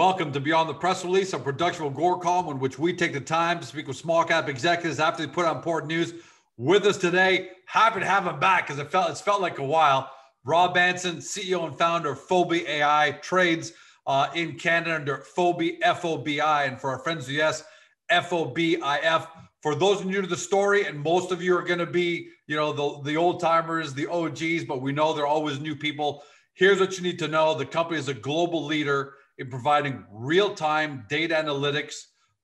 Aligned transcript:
Welcome 0.00 0.32
to 0.32 0.40
Beyond 0.40 0.66
the 0.66 0.72
Press 0.72 1.04
Release, 1.04 1.34
a 1.34 1.38
production 1.38 1.84
of 1.84 1.92
Agoracom, 1.92 2.50
in 2.50 2.58
which 2.58 2.78
we 2.78 2.94
take 2.94 3.12
the 3.12 3.20
time 3.20 3.60
to 3.60 3.66
speak 3.66 3.86
with 3.86 3.98
small 3.98 4.24
cap 4.24 4.48
executives 4.48 4.98
after 4.98 5.26
they 5.26 5.30
put 5.30 5.44
out 5.44 5.56
important 5.56 5.88
news. 5.88 6.14
With 6.56 6.86
us 6.86 6.96
today, 6.96 7.50
happy 7.66 8.00
to 8.00 8.06
have 8.06 8.26
him 8.26 8.40
back 8.40 8.66
because 8.66 8.80
it 8.80 8.90
felt 8.90 9.10
it's 9.10 9.20
felt 9.20 9.42
like 9.42 9.58
a 9.58 9.62
while. 9.62 10.10
Rob 10.42 10.74
Anson, 10.78 11.16
CEO 11.16 11.66
and 11.66 11.76
founder 11.76 12.12
of 12.12 12.18
Fobi 12.18 12.66
AI, 12.66 13.18
trades 13.20 13.74
uh, 14.06 14.28
in 14.34 14.56
Canada 14.56 14.94
under 14.94 15.18
Fobi 15.36 15.76
F 15.82 16.02
O 16.06 16.16
B 16.16 16.40
I, 16.40 16.64
and 16.64 16.80
for 16.80 16.88
our 16.88 17.00
friends 17.00 17.26
the 17.26 17.42
US, 17.42 17.62
F 18.08 18.32
O 18.32 18.46
B 18.46 18.80
I 18.80 19.00
F. 19.00 19.28
For 19.60 19.74
those 19.74 20.02
new 20.02 20.22
to 20.22 20.26
the 20.26 20.34
story, 20.34 20.86
and 20.86 20.98
most 20.98 21.30
of 21.30 21.42
you 21.42 21.54
are 21.58 21.62
going 21.62 21.78
to 21.78 21.84
be, 21.84 22.30
you 22.46 22.56
know, 22.56 22.72
the 22.72 23.02
the 23.02 23.18
old 23.18 23.38
timers, 23.38 23.92
the 23.92 24.06
OGs, 24.06 24.64
but 24.64 24.80
we 24.80 24.92
know 24.92 25.12
there 25.12 25.24
are 25.24 25.26
always 25.26 25.60
new 25.60 25.76
people. 25.76 26.22
Here's 26.54 26.80
what 26.80 26.96
you 26.96 27.02
need 27.02 27.18
to 27.18 27.28
know: 27.28 27.52
the 27.52 27.66
company 27.66 27.98
is 27.98 28.08
a 28.08 28.14
global 28.14 28.64
leader 28.64 29.12
in 29.40 29.48
providing 29.48 30.04
real-time 30.12 31.04
data 31.08 31.34
analytics 31.34 31.94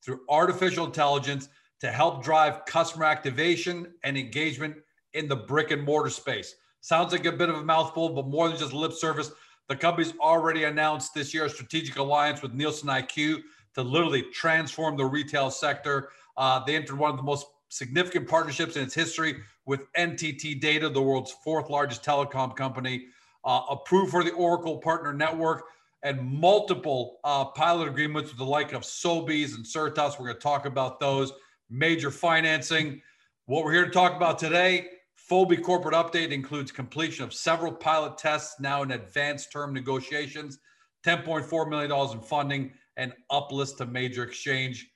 through 0.02 0.20
artificial 0.30 0.86
intelligence 0.86 1.50
to 1.78 1.88
help 1.88 2.24
drive 2.24 2.64
customer 2.64 3.04
activation 3.04 3.92
and 4.02 4.16
engagement 4.16 4.74
in 5.12 5.28
the 5.28 5.36
brick 5.36 5.70
and 5.70 5.82
mortar 5.82 6.08
space. 6.08 6.56
Sounds 6.80 7.12
like 7.12 7.26
a 7.26 7.32
bit 7.32 7.50
of 7.50 7.56
a 7.56 7.62
mouthful, 7.62 8.08
but 8.08 8.26
more 8.26 8.48
than 8.48 8.56
just 8.56 8.72
lip 8.72 8.92
service. 8.92 9.30
The 9.68 9.76
company's 9.76 10.14
already 10.20 10.64
announced 10.64 11.12
this 11.12 11.34
year 11.34 11.44
a 11.44 11.50
strategic 11.50 11.98
alliance 11.98 12.40
with 12.40 12.54
Nielsen 12.54 12.88
IQ 12.88 13.42
to 13.74 13.82
literally 13.82 14.22
transform 14.32 14.96
the 14.96 15.04
retail 15.04 15.50
sector. 15.50 16.08
Uh, 16.38 16.64
they 16.64 16.76
entered 16.76 16.98
one 16.98 17.10
of 17.10 17.18
the 17.18 17.22
most 17.22 17.46
significant 17.68 18.26
partnerships 18.26 18.76
in 18.76 18.82
its 18.82 18.94
history 18.94 19.36
with 19.66 19.92
NTT 19.98 20.60
Data, 20.60 20.88
the 20.88 21.02
world's 21.02 21.32
fourth 21.44 21.68
largest 21.68 22.02
telecom 22.02 22.56
company, 22.56 23.08
uh, 23.44 23.62
approved 23.68 24.12
for 24.12 24.24
the 24.24 24.32
Oracle 24.32 24.78
Partner 24.78 25.12
Network, 25.12 25.64
and 26.02 26.20
multiple 26.20 27.18
uh, 27.24 27.44
pilot 27.46 27.88
agreements 27.88 28.30
with 28.30 28.38
the 28.38 28.44
like 28.44 28.72
of 28.72 28.82
Sobeys 28.82 29.54
and 29.54 29.64
Certas. 29.64 30.18
We're 30.18 30.26
going 30.26 30.36
to 30.36 30.40
talk 30.40 30.66
about 30.66 31.00
those 31.00 31.32
major 31.70 32.10
financing. 32.10 33.00
What 33.46 33.64
we're 33.64 33.72
here 33.72 33.84
to 33.86 33.90
talk 33.90 34.14
about 34.14 34.38
today, 34.38 34.88
Fobi 35.30 35.60
corporate 35.60 35.94
update 35.94 36.30
includes 36.30 36.70
completion 36.70 37.24
of 37.24 37.34
several 37.34 37.72
pilot 37.72 38.18
tests 38.18 38.60
now 38.60 38.82
in 38.82 38.92
advanced 38.92 39.50
term 39.50 39.72
negotiations, 39.72 40.58
$10.4 41.04 41.68
million 41.68 41.92
in 42.12 42.20
funding, 42.20 42.72
and 42.96 43.12
uplist 43.30 43.78
to 43.78 43.86
major 43.86 44.22
exchange. 44.22 44.88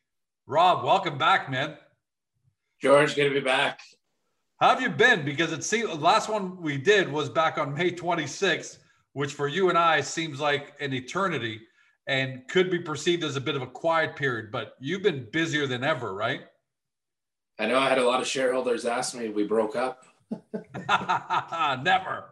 Rob, 0.46 0.84
welcome 0.84 1.18
back, 1.18 1.50
man. 1.50 1.76
George, 2.80 3.14
good 3.14 3.28
to 3.28 3.34
be 3.34 3.40
back. 3.40 3.80
How 4.60 4.70
have 4.70 4.82
you 4.82 4.90
been? 4.90 5.24
Because 5.24 5.52
it 5.52 5.64
seems 5.64 5.88
the 5.88 5.94
last 5.94 6.28
one 6.28 6.60
we 6.60 6.76
did 6.76 7.10
was 7.10 7.28
back 7.28 7.56
on 7.56 7.74
May 7.74 7.90
26th, 7.90 8.78
which 9.12 9.34
for 9.34 9.48
you 9.48 9.68
and 9.68 9.78
I 9.78 10.00
seems 10.00 10.40
like 10.40 10.74
an 10.80 10.92
eternity 10.92 11.60
and 12.06 12.46
could 12.48 12.70
be 12.70 12.78
perceived 12.78 13.24
as 13.24 13.36
a 13.36 13.40
bit 13.40 13.56
of 13.56 13.62
a 13.62 13.66
quiet 13.66 14.16
period. 14.16 14.50
But 14.50 14.74
you've 14.80 15.02
been 15.02 15.28
busier 15.30 15.66
than 15.66 15.84
ever, 15.84 16.14
right? 16.14 16.42
I 17.58 17.66
know 17.66 17.78
I 17.78 17.88
had 17.88 17.98
a 17.98 18.06
lot 18.06 18.20
of 18.20 18.26
shareholders 18.26 18.86
ask 18.86 19.14
me 19.14 19.26
if 19.26 19.34
we 19.34 19.44
broke 19.46 19.76
up. 19.76 20.04
Never. 21.82 22.24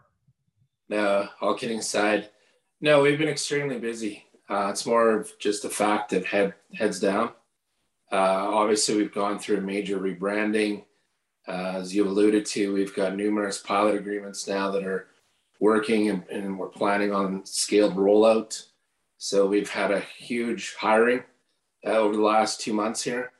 No, 0.88 1.28
all 1.40 1.54
kidding 1.54 1.80
aside. 1.80 2.30
No, 2.80 3.02
we've 3.02 3.18
been 3.18 3.28
extremely 3.28 3.78
busy. 3.78 4.24
Uh, 4.48 4.68
it's 4.70 4.86
more 4.86 5.10
of 5.10 5.30
just 5.38 5.64
a 5.64 5.68
fact 5.68 6.12
of 6.12 6.24
head 6.24 6.54
heads 6.74 6.98
down. 6.98 7.32
Uh, 8.10 8.48
obviously, 8.50 8.96
we've 8.96 9.12
gone 9.12 9.38
through 9.38 9.58
a 9.58 9.60
major 9.60 9.98
rebranding. 9.98 10.84
Uh, 11.46 11.74
as 11.76 11.94
you 11.94 12.06
alluded 12.06 12.46
to, 12.46 12.72
we've 12.72 12.94
got 12.94 13.16
numerous 13.16 13.58
pilot 13.58 13.96
agreements 13.96 14.48
now 14.48 14.70
that 14.70 14.84
are 14.84 15.08
working, 15.60 16.08
and, 16.10 16.24
and 16.28 16.58
we're 16.58 16.68
planning 16.68 17.12
on 17.12 17.44
scaled 17.44 17.96
rollout. 17.96 18.66
So 19.18 19.46
we've 19.46 19.70
had 19.70 19.90
a 19.90 20.00
huge 20.00 20.74
hiring 20.74 21.24
uh, 21.86 21.90
over 21.90 22.14
the 22.14 22.22
last 22.22 22.60
two 22.60 22.72
months 22.72 23.02
here. 23.02 23.32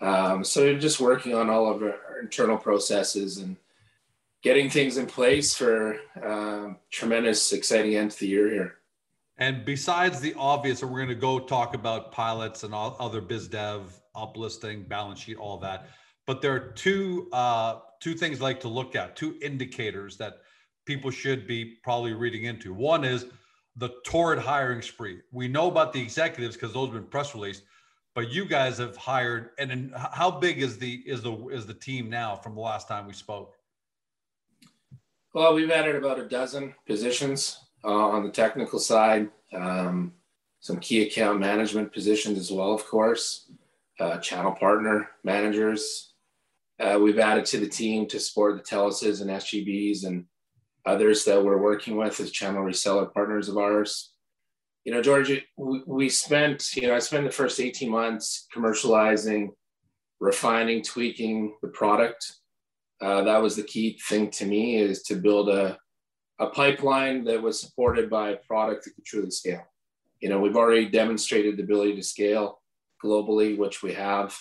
Um, 0.00 0.44
so 0.44 0.62
we're 0.62 0.78
just 0.78 1.00
working 1.00 1.34
on 1.34 1.50
all 1.50 1.70
of 1.70 1.82
our 1.82 2.20
internal 2.20 2.56
processes 2.56 3.38
and 3.38 3.56
getting 4.42 4.70
things 4.70 4.96
in 4.96 5.06
place 5.06 5.54
for 5.54 5.98
uh, 6.22 6.74
tremendous, 6.90 7.52
exciting 7.52 7.94
end 7.96 8.10
to 8.12 8.20
the 8.20 8.26
year 8.26 8.50
here. 8.50 8.74
And 9.38 9.64
besides 9.64 10.20
the 10.20 10.34
obvious, 10.34 10.82
we're 10.82 10.90
going 10.90 11.08
to 11.08 11.14
go 11.14 11.38
talk 11.38 11.74
about 11.74 12.12
pilots 12.12 12.62
and 12.62 12.74
all 12.74 12.96
other 12.98 13.20
biz 13.20 13.48
dev, 13.48 13.98
uplisting, 14.14 14.86
balance 14.88 15.20
sheet, 15.20 15.38
all 15.38 15.58
that. 15.58 15.88
But 16.26 16.42
there 16.42 16.54
are 16.54 16.72
two 16.72 17.28
uh, 17.32 17.80
two 18.00 18.14
things 18.14 18.40
I 18.40 18.44
like 18.44 18.60
to 18.60 18.68
look 18.68 18.94
at, 18.96 19.16
two 19.16 19.36
indicators 19.42 20.16
that 20.18 20.40
people 20.90 21.12
should 21.12 21.46
be 21.46 21.76
probably 21.84 22.14
reading 22.14 22.46
into. 22.46 22.74
One 22.74 23.04
is 23.04 23.26
the 23.76 23.90
torrid 24.04 24.40
hiring 24.40 24.82
spree. 24.82 25.20
We 25.30 25.46
know 25.46 25.68
about 25.68 25.92
the 25.92 26.02
executives 26.02 26.56
because 26.56 26.72
those 26.72 26.86
have 26.86 26.94
been 26.94 27.04
press 27.04 27.32
released, 27.32 27.62
but 28.12 28.28
you 28.28 28.44
guys 28.44 28.78
have 28.78 28.96
hired. 28.96 29.50
And 29.60 29.94
how 29.94 30.32
big 30.32 30.60
is 30.60 30.78
the 30.78 30.94
is 31.06 31.22
the 31.22 31.46
is 31.50 31.64
the 31.64 31.74
team 31.74 32.10
now 32.10 32.34
from 32.34 32.56
the 32.56 32.60
last 32.60 32.88
time 32.88 33.06
we 33.06 33.12
spoke? 33.12 33.54
Well, 35.32 35.54
we've 35.54 35.70
added 35.70 35.94
about 35.94 36.18
a 36.18 36.28
dozen 36.28 36.74
positions 36.88 37.60
uh, 37.84 38.08
on 38.14 38.24
the 38.24 38.32
technical 38.32 38.80
side, 38.80 39.30
um, 39.54 40.12
some 40.58 40.80
key 40.80 41.06
account 41.06 41.38
management 41.38 41.92
positions 41.92 42.36
as 42.36 42.50
well, 42.50 42.72
of 42.72 42.84
course, 42.84 43.48
uh, 44.00 44.18
channel 44.18 44.50
partner 44.50 45.08
managers. 45.22 46.14
Uh, 46.80 46.98
we've 46.98 47.20
added 47.20 47.44
to 47.44 47.60
the 47.60 47.68
team 47.68 48.08
to 48.08 48.18
support 48.18 48.56
the 48.56 48.62
Teluses 48.68 49.20
and 49.20 49.30
SGBs 49.30 50.04
and 50.04 50.24
others 50.86 51.24
that 51.24 51.42
we're 51.42 51.60
working 51.60 51.96
with 51.96 52.18
as 52.20 52.30
channel 52.30 52.62
reseller 52.62 53.12
partners 53.12 53.48
of 53.48 53.56
ours. 53.56 54.12
You 54.84 54.92
know, 54.92 55.02
George, 55.02 55.30
we, 55.56 56.08
spent, 56.08 56.74
you 56.74 56.88
know, 56.88 56.94
I 56.94 57.00
spent 57.00 57.24
the 57.24 57.30
first 57.30 57.60
18 57.60 57.90
months 57.90 58.46
commercializing, 58.54 59.50
refining, 60.20 60.82
tweaking 60.82 61.54
the 61.62 61.68
product 61.68 62.40
uh, 63.00 63.22
that 63.22 63.40
was 63.40 63.56
the 63.56 63.62
key 63.62 63.98
thing 64.08 64.30
to 64.30 64.44
me 64.44 64.76
is 64.76 65.02
to 65.02 65.14
build 65.14 65.48
a, 65.48 65.78
a 66.38 66.48
pipeline 66.48 67.24
that 67.24 67.40
was 67.40 67.60
supported 67.60 68.10
by 68.10 68.30
a 68.30 68.36
product 68.36 68.84
that 68.84 68.94
could 68.94 69.04
truly 69.04 69.30
scale. 69.30 69.64
You 70.20 70.28
know, 70.28 70.38
we've 70.38 70.56
already 70.56 70.86
demonstrated 70.86 71.56
the 71.56 71.62
ability 71.62 71.96
to 71.96 72.02
scale 72.02 72.60
globally, 73.02 73.56
which 73.56 73.82
we 73.82 73.94
have. 73.94 74.36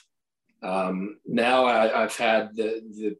Um, 0.62 1.20
now 1.26 1.66
I, 1.66 2.02
have 2.02 2.18
had 2.18 2.54
the, 2.54 2.82
the, 2.98 3.16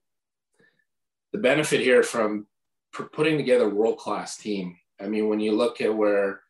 the 1.32 1.40
benefit 1.40 1.80
here 1.80 2.04
from 2.04 2.48
putting 2.92 3.38
together 3.38 3.66
a 3.66 3.74
world-class 3.74 4.38
team. 4.38 4.76
I 5.00 5.08
mean, 5.08 5.30
when 5.30 5.40
you 5.40 5.54
look 5.54 5.82
at 5.82 5.96
where 5.96 6.42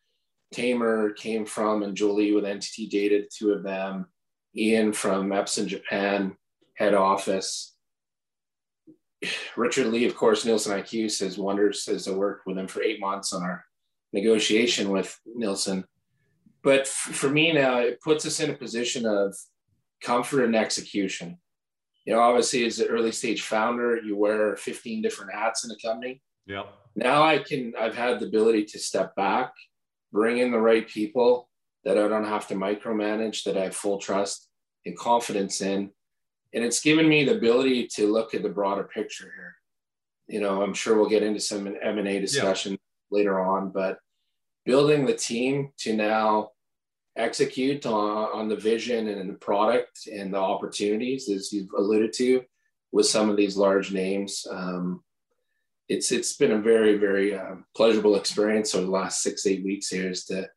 Tamer 0.53 1.11
came 1.11 1.45
from 1.45 1.83
and 1.83 1.95
Julie 1.95 2.33
with 2.33 2.43
NTT 2.43 2.89
Data, 2.89 3.25
two 3.31 3.51
of 3.51 3.63
them, 3.63 4.07
Ian 4.55 4.93
from 4.93 5.29
Epson 5.29 5.67
Japan 5.67 6.35
head 6.75 6.93
office, 6.93 7.75
Richard 9.57 9.87
Lee, 9.87 10.05
of 10.05 10.15
course, 10.15 10.45
Nielsen 10.45 10.79
IQ 10.79 11.11
says 11.11 11.37
wonders 11.37 11.87
as 11.87 12.07
I 12.07 12.11
worked 12.11 12.47
with 12.47 12.57
him 12.57 12.67
for 12.67 12.81
eight 12.81 12.99
months 12.99 13.33
on 13.33 13.43
our 13.43 13.65
negotiation 14.13 14.89
with 14.89 15.17
Nielsen. 15.25 15.85
But 16.63 16.87
for 16.87 17.29
me 17.29 17.53
now, 17.53 17.79
it 17.79 18.01
puts 18.01 18.25
us 18.25 18.39
in 18.39 18.49
a 18.49 18.57
position 18.57 19.05
of 19.05 19.35
comfort 20.01 20.43
and 20.43 20.55
execution. 20.55 21.37
You 22.05 22.13
know, 22.13 22.21
obviously, 22.21 22.65
as 22.65 22.79
an 22.79 22.87
early 22.87 23.11
stage 23.11 23.43
founder, 23.43 23.97
you 24.01 24.17
wear 24.17 24.55
15 24.55 25.01
different 25.01 25.33
hats 25.33 25.63
in 25.63 25.71
a 25.71 25.75
company. 25.77 26.21
Yeah. 26.49 26.63
Now 26.95 27.21
I 27.21 27.37
can, 27.37 27.73
I've 27.79 27.95
had 27.95 28.19
the 28.19 28.25
ability 28.25 28.65
to 28.65 28.79
step 28.79 29.15
back, 29.15 29.53
bring 30.11 30.39
in 30.39 30.51
the 30.51 30.59
right 30.59 30.87
people 30.87 31.47
that 31.85 31.97
I 31.97 32.07
don't 32.07 32.25
have 32.25 32.47
to 32.47 32.55
micromanage, 32.55 33.43
that 33.43 33.55
I 33.55 33.65
have 33.65 33.75
full 33.75 33.99
trust 33.99 34.49
and 34.85 34.97
confidence 34.97 35.61
in, 35.61 35.91
and 36.53 36.65
it's 36.65 36.81
given 36.81 37.07
me 37.07 37.23
the 37.23 37.37
ability 37.37 37.87
to 37.95 38.11
look 38.11 38.33
at 38.33 38.41
the 38.41 38.49
broader 38.49 38.83
picture 38.83 39.31
here. 39.35 39.55
You 40.27 40.41
know, 40.41 40.63
I'm 40.63 40.73
sure 40.73 40.97
we'll 40.97 41.07
get 41.07 41.23
into 41.23 41.39
some 41.39 41.67
M 41.67 41.99
and 41.99 42.07
A 42.07 42.19
discussion 42.19 42.73
yeah. 42.73 42.77
later 43.11 43.39
on, 43.39 43.69
but 43.69 43.99
building 44.65 45.05
the 45.05 45.13
team 45.13 45.71
to 45.77 45.95
now 45.95 46.49
execute 47.15 47.85
on, 47.85 48.29
on 48.33 48.49
the 48.49 48.55
vision 48.55 49.07
and 49.07 49.29
the 49.29 49.35
product 49.35 50.07
and 50.11 50.33
the 50.33 50.39
opportunities, 50.39 51.29
as 51.29 51.53
you've 51.53 51.73
alluded 51.77 52.13
to, 52.13 52.43
with 52.91 53.05
some 53.05 53.29
of 53.29 53.37
these 53.37 53.55
large 53.55 53.91
names. 53.91 54.47
Um, 54.49 55.03
it's 55.89 56.11
it's 56.11 56.33
been 56.37 56.51
a 56.51 56.57
very 56.57 56.95
very 56.97 57.35
uh, 57.35 57.55
pleasurable 57.75 58.15
experience 58.15 58.73
over 58.75 58.85
the 58.85 58.91
last 58.91 59.21
six 59.21 59.45
eight 59.45 59.63
weeks 59.65 59.89
here 59.89 60.09
is 60.09 60.25
to 60.25 60.47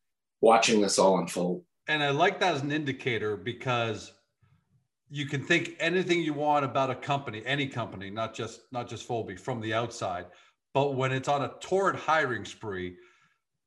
watching 0.40 0.80
this 0.80 0.98
all 0.98 1.18
unfold. 1.18 1.64
And 1.88 2.02
I 2.02 2.10
like 2.10 2.38
that 2.40 2.54
as 2.54 2.62
an 2.62 2.70
indicator 2.70 3.36
because 3.36 4.12
you 5.08 5.26
can 5.26 5.44
think 5.44 5.76
anything 5.80 6.22
you 6.22 6.32
want 6.32 6.64
about 6.64 6.90
a 6.90 6.94
company, 6.94 7.42
any 7.44 7.66
company, 7.66 8.10
not 8.10 8.34
just 8.34 8.60
not 8.70 8.88
just 8.88 9.08
Fobi 9.08 9.38
from 9.38 9.60
the 9.60 9.74
outside. 9.74 10.26
But 10.74 10.94
when 10.94 11.12
it's 11.12 11.28
on 11.28 11.42
a 11.42 11.52
torrid 11.60 11.96
hiring 11.96 12.44
spree, 12.44 12.96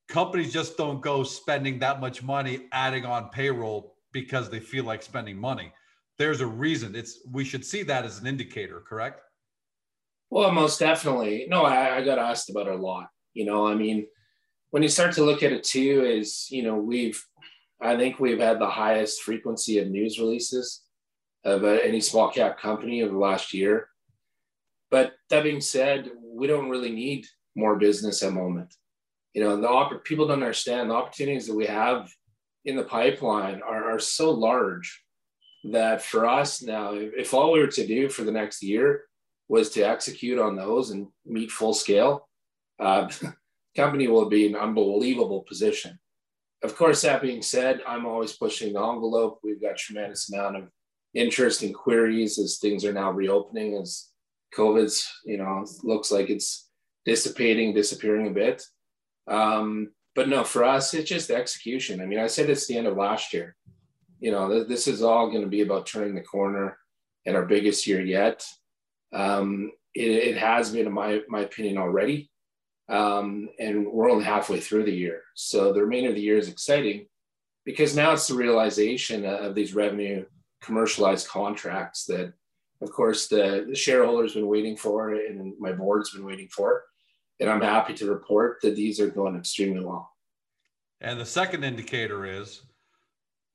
companies 0.07 0.53
just 0.53 0.77
don't 0.77 1.01
go 1.01 1.23
spending 1.23 1.79
that 1.79 1.99
much 1.99 2.23
money 2.23 2.67
adding 2.71 3.05
on 3.05 3.29
payroll 3.29 3.95
because 4.11 4.49
they 4.49 4.59
feel 4.59 4.85
like 4.85 5.03
spending 5.03 5.37
money. 5.37 5.71
There's 6.17 6.41
a 6.41 6.47
reason. 6.47 6.95
It's 6.95 7.19
we 7.31 7.43
should 7.43 7.65
see 7.65 7.83
that 7.83 8.05
as 8.05 8.19
an 8.19 8.27
indicator, 8.27 8.79
correct? 8.79 9.21
Well, 10.29 10.51
most 10.51 10.79
definitely. 10.79 11.47
No, 11.49 11.63
I, 11.63 11.97
I 11.97 12.03
got 12.03 12.19
asked 12.19 12.49
about 12.49 12.67
a 12.67 12.75
lot. 12.75 13.07
You 13.33 13.45
know, 13.45 13.67
I 13.67 13.75
mean, 13.75 14.07
when 14.71 14.83
you 14.83 14.89
start 14.89 15.13
to 15.15 15.23
look 15.23 15.43
at 15.43 15.51
it 15.51 15.63
too, 15.63 16.03
is 16.05 16.47
you 16.49 16.63
know, 16.63 16.75
we've 16.75 17.23
I 17.81 17.95
think 17.97 18.19
we've 18.19 18.39
had 18.39 18.59
the 18.59 18.69
highest 18.69 19.21
frequency 19.21 19.79
of 19.79 19.89
news 19.89 20.19
releases 20.19 20.81
of 21.43 21.63
uh, 21.63 21.67
any 21.67 22.01
small 22.01 22.31
cap 22.31 22.59
company 22.59 23.03
over 23.03 23.13
the 23.13 23.19
last 23.19 23.53
year. 23.53 23.89
But 24.89 25.13
that 25.29 25.43
being 25.43 25.61
said, 25.61 26.09
we 26.21 26.47
don't 26.47 26.69
really 26.69 26.91
need 26.91 27.27
more 27.55 27.75
business 27.75 28.23
at 28.23 28.29
the 28.29 28.35
moment. 28.35 28.73
You 29.33 29.43
know, 29.43 29.57
the 29.57 29.69
op- 29.69 30.03
people 30.03 30.27
don't 30.27 30.41
understand 30.41 30.89
the 30.89 30.95
opportunities 30.95 31.47
that 31.47 31.55
we 31.55 31.65
have 31.65 32.09
in 32.63 32.75
the 32.75 32.83
pipeline 32.83 33.61
are, 33.61 33.91
are 33.91 33.99
so 33.99 34.31
large 34.31 35.03
that 35.71 36.01
for 36.01 36.25
us 36.25 36.61
now, 36.61 36.93
if 36.93 37.33
all 37.33 37.51
we 37.51 37.59
were 37.59 37.67
to 37.67 37.85
do 37.87 38.09
for 38.09 38.23
the 38.23 38.31
next 38.31 38.63
year 38.63 39.03
was 39.47 39.69
to 39.71 39.81
execute 39.81 40.39
on 40.39 40.55
those 40.55 40.89
and 40.91 41.07
meet 41.25 41.51
full 41.51 41.73
scale, 41.73 42.27
uh, 42.79 43.09
company 43.75 44.07
will 44.07 44.29
be 44.29 44.47
in 44.47 44.55
an 44.55 44.61
unbelievable 44.61 45.45
position. 45.47 45.99
Of 46.63 46.75
course, 46.75 47.01
that 47.01 47.21
being 47.21 47.41
said, 47.41 47.81
I'm 47.85 48.05
always 48.05 48.33
pushing 48.33 48.73
the 48.73 48.79
envelope. 48.79 49.39
We've 49.43 49.61
got 49.61 49.77
tremendous 49.77 50.31
amount 50.31 50.55
of 50.55 50.69
interest 51.13 51.61
and 51.61 51.75
queries 51.75 52.39
as 52.39 52.57
things 52.57 52.83
are 52.85 52.93
now 52.93 53.11
reopening, 53.11 53.75
as 53.75 54.09
COVID's, 54.55 55.07
you 55.25 55.37
know, 55.37 55.65
looks 55.83 56.11
like 56.11 56.29
it's 56.29 56.69
dissipating, 57.05 57.73
disappearing 57.73 58.27
a 58.27 58.31
bit. 58.31 58.63
Um, 59.27 59.91
but 60.15 60.29
no, 60.29 60.43
for 60.43 60.63
us, 60.63 60.93
it's 60.93 61.09
just 61.09 61.29
execution. 61.29 62.01
I 62.01 62.05
mean, 62.05 62.19
I 62.19 62.27
said 62.27 62.49
it's 62.49 62.67
the 62.67 62.77
end 62.77 62.87
of 62.87 62.97
last 62.97 63.33
year. 63.33 63.55
You 64.19 64.31
know, 64.31 64.63
this 64.63 64.87
is 64.87 65.03
all 65.03 65.29
going 65.29 65.41
to 65.41 65.47
be 65.47 65.61
about 65.61 65.85
turning 65.85 66.15
the 66.15 66.21
corner 66.21 66.77
and 67.25 67.35
our 67.35 67.45
biggest 67.45 67.85
year 67.85 68.01
yet. 68.01 68.45
Um, 69.15 69.71
it, 69.93 70.09
it, 70.09 70.37
has 70.37 70.71
been, 70.71 70.87
in 70.87 70.93
my, 70.93 71.21
my 71.29 71.41
opinion, 71.41 71.77
already. 71.77 72.29
Um, 72.89 73.49
and 73.59 73.87
we're 73.87 74.11
only 74.11 74.25
halfway 74.25 74.59
through 74.59 74.83
the 74.83 74.93
year. 74.93 75.21
So 75.35 75.71
the 75.71 75.81
remainder 75.81 76.09
of 76.09 76.15
the 76.15 76.21
year 76.21 76.37
is 76.37 76.49
exciting 76.49 77.07
because 77.63 77.95
now 77.95 78.11
it's 78.11 78.27
the 78.27 78.35
realization 78.35 79.25
of 79.25 79.55
these 79.55 79.73
revenue 79.73 80.25
commercialized 80.61 81.27
contracts 81.27 82.05
that, 82.05 82.33
of 82.81 82.91
course, 82.91 83.27
the, 83.27 83.65
the 83.69 83.75
shareholders 83.75 84.33
been 84.33 84.47
waiting 84.47 84.75
for 84.75 85.15
and 85.15 85.53
my 85.59 85.71
board's 85.71 86.11
been 86.11 86.25
waiting 86.25 86.49
for. 86.49 86.83
And 87.39 87.49
I'm 87.49 87.61
happy 87.61 87.93
to 87.95 88.11
report 88.11 88.59
that 88.61 88.75
these 88.75 88.99
are 88.99 89.09
going 89.09 89.35
extremely 89.35 89.83
well. 89.83 90.11
And 91.01 91.19
the 91.19 91.25
second 91.25 91.63
indicator 91.63 92.25
is 92.25 92.61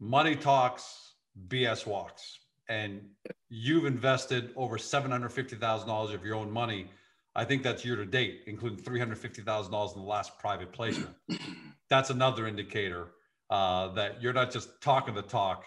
money 0.01 0.37
talks, 0.37 1.15
BS 1.49 1.87
walks. 1.87 2.40
And 2.71 3.03
you've 3.49 3.85
invested 3.85 4.53
over 4.55 4.79
$750,000 4.79 6.15
of 6.15 6.25
your 6.25 6.37
own 6.37 6.51
money. 6.53 6.89
I 7.35 7.45
think 7.45 7.65
that's 7.65 7.85
year 7.85 7.97
to 7.97 8.07
date, 8.07 8.43
including 8.47 8.79
$350,000 8.79 9.95
in 9.97 10.01
the 10.01 10.07
last 10.07 10.39
private 10.39 10.73
placement. 10.73 11.15
That's 11.91 12.11
another 12.11 12.47
indicator 12.47 13.09
uh, 13.51 13.89
that 13.95 14.23
you're 14.23 14.33
not 14.33 14.53
just 14.53 14.81
talking 14.81 15.15
the 15.15 15.23
talk, 15.23 15.65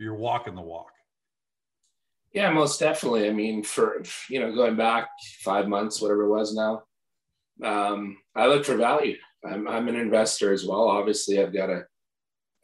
you're 0.00 0.16
walking 0.16 0.56
the 0.56 0.62
walk. 0.62 0.90
Yeah, 2.32 2.50
most 2.50 2.80
definitely. 2.80 3.28
I 3.28 3.32
mean, 3.32 3.62
for 3.62 4.02
you 4.28 4.40
know, 4.40 4.52
going 4.52 4.74
back 4.74 5.10
five 5.44 5.68
months, 5.68 6.00
whatever 6.00 6.24
it 6.24 6.30
was 6.30 6.54
now, 6.54 6.82
um, 7.62 8.16
I 8.34 8.46
look 8.46 8.64
for 8.64 8.76
value. 8.76 9.16
I'm, 9.44 9.68
I'm 9.68 9.86
an 9.86 9.96
investor 9.96 10.52
as 10.52 10.66
well. 10.66 10.88
Obviously, 10.88 11.40
I've 11.40 11.52
got 11.52 11.70
a 11.70 11.84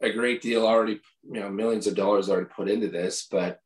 a 0.01 0.11
great 0.11 0.41
deal 0.41 0.65
already, 0.65 1.01
you 1.23 1.39
know, 1.39 1.49
millions 1.49 1.87
of 1.87 1.95
dollars 1.95 2.29
already 2.29 2.49
put 2.55 2.69
into 2.69 2.87
this. 2.87 3.27
But 3.29 3.59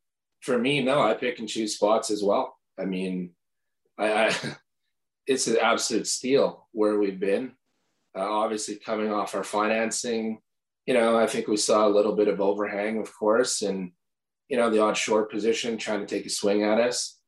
for 0.44 0.60
me, 0.60 0.84
no, 0.84 1.02
I 1.02 1.14
pick 1.14 1.40
and 1.40 1.48
choose 1.48 1.76
spots 1.76 2.12
as 2.12 2.22
well. 2.22 2.58
I 2.78 2.84
mean, 2.84 3.32
I, 3.98 4.28
I 4.28 4.36
it's 5.28 5.48
an 5.48 5.58
absolute 5.62 6.06
steal 6.06 6.68
where 6.74 7.00
we've 7.00 7.20
been. 7.20 7.54
Uh, 8.16 8.30
obviously, 8.30 8.76
coming 8.76 9.12
off 9.12 9.34
our 9.34 9.44
financing, 9.44 10.40
you 10.86 10.94
know, 10.94 11.18
I 11.18 11.26
think 11.28 11.48
we 11.48 11.58
saw 11.58 11.88
a 11.88 11.96
little 11.96 12.16
bit 12.16 12.28
of 12.28 12.42
overhang, 12.42 13.00
of 13.00 13.12
course, 13.18 13.62
and 13.62 13.92
you 14.50 14.58
know, 14.58 14.70
the 14.70 14.82
odd 14.82 14.98
short 14.98 15.32
position 15.32 15.78
trying 15.78 16.02
to 16.02 16.06
take 16.06 16.26
a 16.26 16.30
swing 16.30 16.64
at 16.64 16.80
us. 16.80 17.20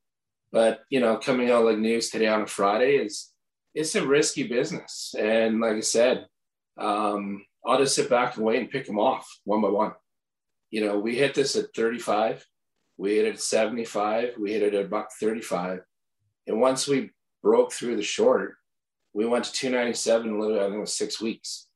But 0.52 0.82
you 0.90 1.00
know, 1.00 1.18
coming 1.18 1.50
out 1.50 1.66
like 1.66 1.78
news 1.78 2.10
today 2.10 2.28
on 2.28 2.42
a 2.42 2.48
Friday 2.48 2.98
is 2.98 3.32
it's 3.74 3.96
a 3.96 4.06
risky 4.06 4.44
business, 4.44 5.16
and 5.18 5.62
like 5.62 5.78
I 5.78 5.80
said, 5.80 6.28
um, 6.78 7.46
I'll 7.66 7.80
just 7.80 7.96
sit 7.96 8.10
back 8.10 8.36
and 8.36 8.46
wait 8.46 8.60
and 8.60 8.70
pick 8.70 8.86
them 8.86 9.00
off 9.00 9.40
one 9.46 9.62
by 9.62 9.70
one. 9.70 9.94
You 10.70 10.86
know, 10.86 11.00
we 11.00 11.16
hit 11.16 11.34
this 11.34 11.56
at 11.56 11.74
35, 11.74 12.46
we 12.98 13.16
hit 13.16 13.26
it 13.26 13.36
at 13.36 13.42
75, 13.42 14.36
we 14.40 14.54
hit 14.54 14.64
it 14.64 14.74
at 14.74 14.90
buck 14.90 15.12
35, 15.20 15.82
and 16.48 16.62
once 16.62 16.88
we 16.88 17.12
broke 17.42 17.72
through 17.72 17.96
the 17.96 18.04
short, 18.04 18.56
we 19.14 19.26
went 19.26 19.46
to 19.46 19.54
297 19.54 20.40
literally 20.40 20.60
I 20.60 20.64
think 20.66 20.76
it 20.76 20.80
was 20.80 20.98
six 20.98 21.22
weeks. 21.22 21.68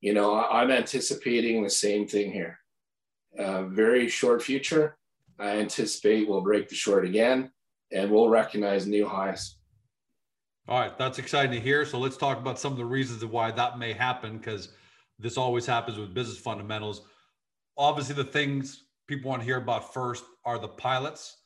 You 0.00 0.14
know, 0.14 0.44
I'm 0.44 0.70
anticipating 0.70 1.62
the 1.62 1.70
same 1.70 2.06
thing 2.06 2.32
here. 2.32 2.60
Uh, 3.36 3.64
very 3.64 4.08
short 4.08 4.42
future. 4.42 4.96
I 5.40 5.58
anticipate 5.58 6.28
we'll 6.28 6.40
break 6.40 6.68
the 6.68 6.74
short 6.74 7.04
again 7.04 7.50
and 7.92 8.10
we'll 8.10 8.28
recognize 8.28 8.86
new 8.86 9.06
highs. 9.06 9.56
All 10.68 10.78
right, 10.78 10.96
that's 10.98 11.18
exciting 11.18 11.52
to 11.52 11.60
hear. 11.60 11.84
So 11.86 11.98
let's 11.98 12.16
talk 12.16 12.38
about 12.38 12.58
some 12.58 12.72
of 12.72 12.78
the 12.78 12.84
reasons 12.84 13.22
of 13.22 13.30
why 13.30 13.50
that 13.52 13.78
may 13.78 13.92
happen 13.92 14.38
because 14.38 14.68
this 15.18 15.36
always 15.36 15.64
happens 15.66 15.98
with 15.98 16.14
business 16.14 16.38
fundamentals. 16.38 17.02
Obviously, 17.76 18.14
the 18.14 18.24
things 18.24 18.84
people 19.08 19.30
want 19.30 19.40
to 19.42 19.46
hear 19.46 19.56
about 19.56 19.92
first 19.92 20.24
are 20.44 20.58
the 20.58 20.68
pilots. 20.68 21.38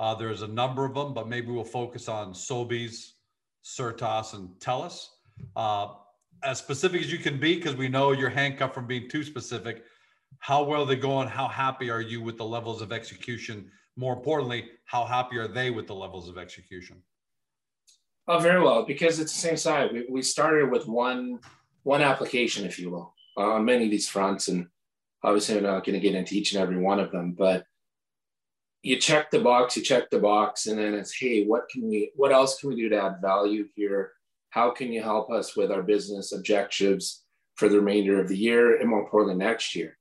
Uh, 0.00 0.14
there's 0.14 0.42
a 0.42 0.48
number 0.48 0.84
of 0.84 0.94
them, 0.94 1.12
but 1.14 1.28
maybe 1.28 1.52
we'll 1.52 1.62
focus 1.62 2.08
on 2.08 2.32
Sobeys, 2.32 3.10
Certas, 3.62 4.34
and 4.34 4.48
Telus. 4.58 5.06
Uh, 5.54 5.88
as 6.42 6.58
specific 6.58 7.02
as 7.02 7.12
you 7.12 7.18
can 7.18 7.38
be, 7.38 7.56
because 7.56 7.76
we 7.76 7.88
know 7.88 8.12
you're 8.12 8.30
handcuffed 8.30 8.74
from 8.74 8.86
being 8.86 9.08
too 9.08 9.22
specific. 9.22 9.84
How 10.38 10.64
well 10.64 10.86
they 10.86 10.96
going? 10.96 11.28
How 11.28 11.48
happy 11.48 11.90
are 11.90 12.00
you 12.00 12.22
with 12.22 12.38
the 12.38 12.44
levels 12.44 12.80
of 12.80 12.92
execution? 12.92 13.70
More 13.96 14.14
importantly, 14.14 14.70
how 14.86 15.04
happy 15.04 15.36
are 15.36 15.48
they 15.48 15.70
with 15.70 15.86
the 15.86 15.94
levels 15.94 16.28
of 16.28 16.38
execution? 16.38 17.02
Oh, 18.26 18.38
very 18.38 18.62
well, 18.62 18.84
because 18.84 19.18
it's 19.18 19.32
the 19.32 19.38
same 19.38 19.56
side. 19.58 19.92
We, 19.92 20.06
we 20.08 20.22
started 20.22 20.70
with 20.70 20.88
one 20.88 21.40
one 21.82 22.02
application, 22.02 22.64
if 22.64 22.78
you 22.78 22.90
will, 22.90 23.14
on 23.36 23.64
many 23.64 23.84
of 23.84 23.90
these 23.90 24.08
fronts, 24.08 24.48
and 24.48 24.66
obviously 25.22 25.56
uh, 25.56 25.58
I'm 25.58 25.64
not 25.64 25.84
going 25.84 25.94
to 25.94 26.00
get 26.00 26.14
into 26.14 26.34
each 26.34 26.52
and 26.52 26.62
every 26.62 26.78
one 26.78 27.00
of 27.00 27.10
them, 27.10 27.32
but 27.32 27.64
you 28.82 28.98
check 28.98 29.30
the 29.30 29.40
box, 29.40 29.76
you 29.76 29.82
check 29.82 30.10
the 30.10 30.18
box, 30.18 30.66
and 30.66 30.78
then 30.78 30.94
it's 30.94 31.14
hey, 31.14 31.44
what 31.44 31.68
can 31.68 31.88
we, 31.88 32.12
what 32.16 32.32
else 32.32 32.58
can 32.58 32.70
we 32.70 32.76
do 32.76 32.88
to 32.88 33.02
add 33.02 33.20
value 33.20 33.66
here? 33.74 34.12
How 34.50 34.70
can 34.70 34.92
you 34.92 35.02
help 35.02 35.30
us 35.30 35.54
with 35.54 35.70
our 35.70 35.82
business 35.82 36.32
objectives 36.32 37.24
for 37.56 37.68
the 37.68 37.76
remainder 37.76 38.20
of 38.20 38.28
the 38.28 38.36
year 38.36 38.80
and 38.80 38.88
more 38.88 39.00
importantly 39.00 39.44
next 39.44 39.76
year? 39.76 39.98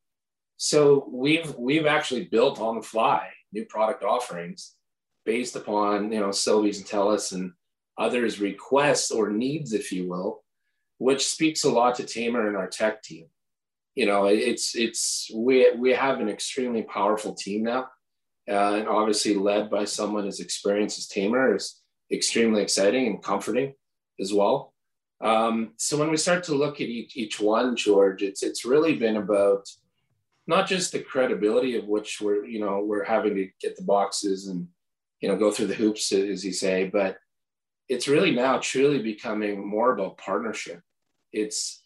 So 0.57 1.07
we've 1.11 1.53
we've 1.55 1.85
actually 1.85 2.25
built 2.25 2.59
on 2.59 2.75
the 2.75 2.81
fly 2.81 3.29
new 3.53 3.65
product 3.65 4.03
offerings 4.03 4.75
based 5.25 5.55
upon 5.55 6.11
you 6.11 6.19
know 6.19 6.29
Sobeys 6.29 6.77
and 6.77 6.85
Telus 6.85 7.33
and 7.33 7.53
others' 7.97 8.39
requests 8.39 9.11
or 9.11 9.29
needs, 9.29 9.73
if 9.73 9.91
you 9.91 10.09
will, 10.09 10.43
which 10.97 11.27
speaks 11.27 11.63
a 11.63 11.69
lot 11.69 11.95
to 11.95 12.05
Tamer 12.05 12.47
and 12.47 12.57
our 12.57 12.67
tech 12.67 13.03
team. 13.03 13.27
You 13.99 14.05
know, 14.05 14.27
it's 14.27 14.77
it's 14.77 15.29
we 15.35 15.69
we 15.75 15.91
have 15.91 16.21
an 16.21 16.29
extremely 16.29 16.83
powerful 16.83 17.33
team 17.33 17.63
now, 17.63 17.89
uh, 18.49 18.75
and 18.77 18.87
obviously 18.87 19.35
led 19.35 19.69
by 19.69 19.83
someone 19.83 20.25
as 20.25 20.39
experienced 20.39 20.97
as 20.99 21.07
Tamer 21.07 21.53
is 21.57 21.81
extremely 22.09 22.61
exciting 22.61 23.07
and 23.07 23.21
comforting 23.21 23.73
as 24.17 24.31
well. 24.33 24.73
Um, 25.19 25.73
so 25.75 25.97
when 25.97 26.09
we 26.11 26.15
start 26.15 26.45
to 26.45 26.55
look 26.55 26.75
at 26.75 26.87
each, 26.87 27.17
each 27.17 27.41
one, 27.41 27.75
George, 27.75 28.23
it's 28.23 28.41
it's 28.41 28.63
really 28.63 28.95
been 28.95 29.17
about 29.17 29.67
not 30.47 30.65
just 30.65 30.93
the 30.93 31.01
credibility 31.01 31.75
of 31.75 31.85
which 31.85 32.21
we're 32.21 32.45
you 32.45 32.61
know 32.61 32.79
we're 32.79 33.03
having 33.03 33.35
to 33.35 33.49
get 33.61 33.75
the 33.75 33.83
boxes 33.83 34.47
and 34.47 34.65
you 35.19 35.27
know 35.27 35.35
go 35.35 35.51
through 35.51 35.67
the 35.67 35.81
hoops 35.83 36.13
as 36.13 36.45
you 36.45 36.53
say, 36.53 36.87
but 36.87 37.17
it's 37.89 38.07
really 38.07 38.31
now 38.31 38.59
truly 38.59 38.99
becoming 39.03 39.67
more 39.67 39.91
about 39.91 40.17
partnership. 40.17 40.79
It's 41.33 41.78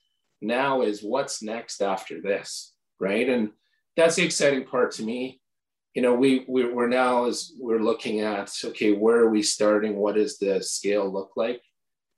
now 0.44 0.82
is 0.82 1.04
what's 1.04 1.42
next 1.42 1.82
after 1.82 2.22
this, 2.22 2.74
right? 3.00 3.28
And 3.28 3.52
that's 3.96 4.16
the 4.16 4.24
exciting 4.24 4.66
part 4.66 4.92
to 4.94 5.04
me. 5.04 5.42
You 5.94 6.02
know, 6.02 6.16
we, 6.16 6.46
we 6.48 6.66
we're 6.66 6.88
now 6.88 7.26
as 7.26 7.54
we're 7.60 7.80
looking 7.80 8.22
at 8.22 8.52
okay, 8.66 8.94
where 8.94 9.20
are 9.20 9.30
we 9.30 9.44
starting? 9.44 9.96
What 9.96 10.16
does 10.16 10.38
the 10.38 10.62
scale 10.62 11.12
look 11.12 11.32
like 11.36 11.62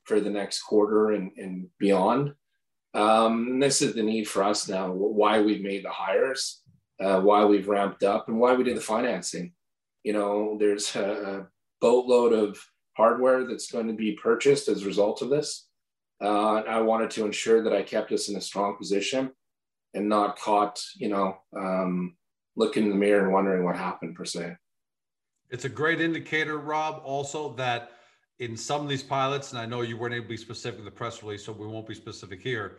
for 0.06 0.20
the 0.20 0.30
next 0.30 0.62
quarter 0.62 1.12
and, 1.12 1.32
and 1.38 1.68
beyond? 1.78 2.34
Um, 2.94 3.60
this 3.60 3.82
is 3.82 3.94
the 3.94 4.04
need 4.04 4.28
for 4.30 4.44
us 4.44 4.70
now. 4.70 4.90
Why 4.92 5.42
we've 5.42 5.62
made 5.62 5.84
the 5.84 5.90
hires, 5.90 6.62
uh, 7.02 7.20
why 7.20 7.44
we've 7.44 7.68
ramped 7.68 8.04
up, 8.04 8.30
and 8.30 8.40
why 8.40 8.54
we 8.54 8.64
did 8.64 8.78
the 8.78 8.82
financing. 8.82 9.52
You 10.04 10.14
know, 10.14 10.56
there's 10.58 10.96
a 10.96 11.48
boatload 11.82 12.32
of 12.32 12.58
hardware 12.96 13.46
that's 13.46 13.70
going 13.70 13.88
to 13.88 13.94
be 13.94 14.14
purchased 14.14 14.70
as 14.70 14.84
a 14.84 14.86
result 14.86 15.22
of 15.22 15.30
this. 15.30 15.68
Uh, 16.22 16.62
I 16.62 16.80
wanted 16.82 17.12
to 17.12 17.26
ensure 17.26 17.64
that 17.64 17.74
I 17.74 17.84
kept 17.84 18.12
us 18.12 18.30
in 18.30 18.36
a 18.36 18.42
strong 18.42 18.78
position 18.78 19.32
and 19.94 20.08
not 20.08 20.38
caught, 20.38 20.82
you 20.96 21.10
know, 21.10 21.38
um, 21.56 22.16
looking 22.56 22.84
in 22.84 22.90
the 22.90 22.96
mirror 22.96 23.24
and 23.24 23.34
wondering 23.34 23.64
what 23.64 23.76
happened 23.76 24.16
per 24.16 24.26
se. 24.26 24.56
It's 25.50 25.66
a 25.66 25.70
great 25.70 26.02
indicator, 26.02 26.58
Rob, 26.58 27.02
also 27.04 27.54
that 27.56 27.92
in 28.40 28.58
some 28.58 28.82
of 28.82 28.90
these 28.90 29.04
pilots, 29.04 29.52
and 29.52 29.60
I 29.60 29.66
know 29.66 29.82
you 29.82 29.98
weren't 29.98 30.14
able 30.14 30.26
to 30.26 30.30
be 30.30 30.38
specific 30.38 30.80
in 30.80 30.86
the 30.86 30.92
press 30.92 31.22
release, 31.22 31.46
so 31.46 31.52
we 31.52 31.68
won't 31.68 31.88
be 31.88 31.96
specific 31.96 32.42
here, 32.42 32.78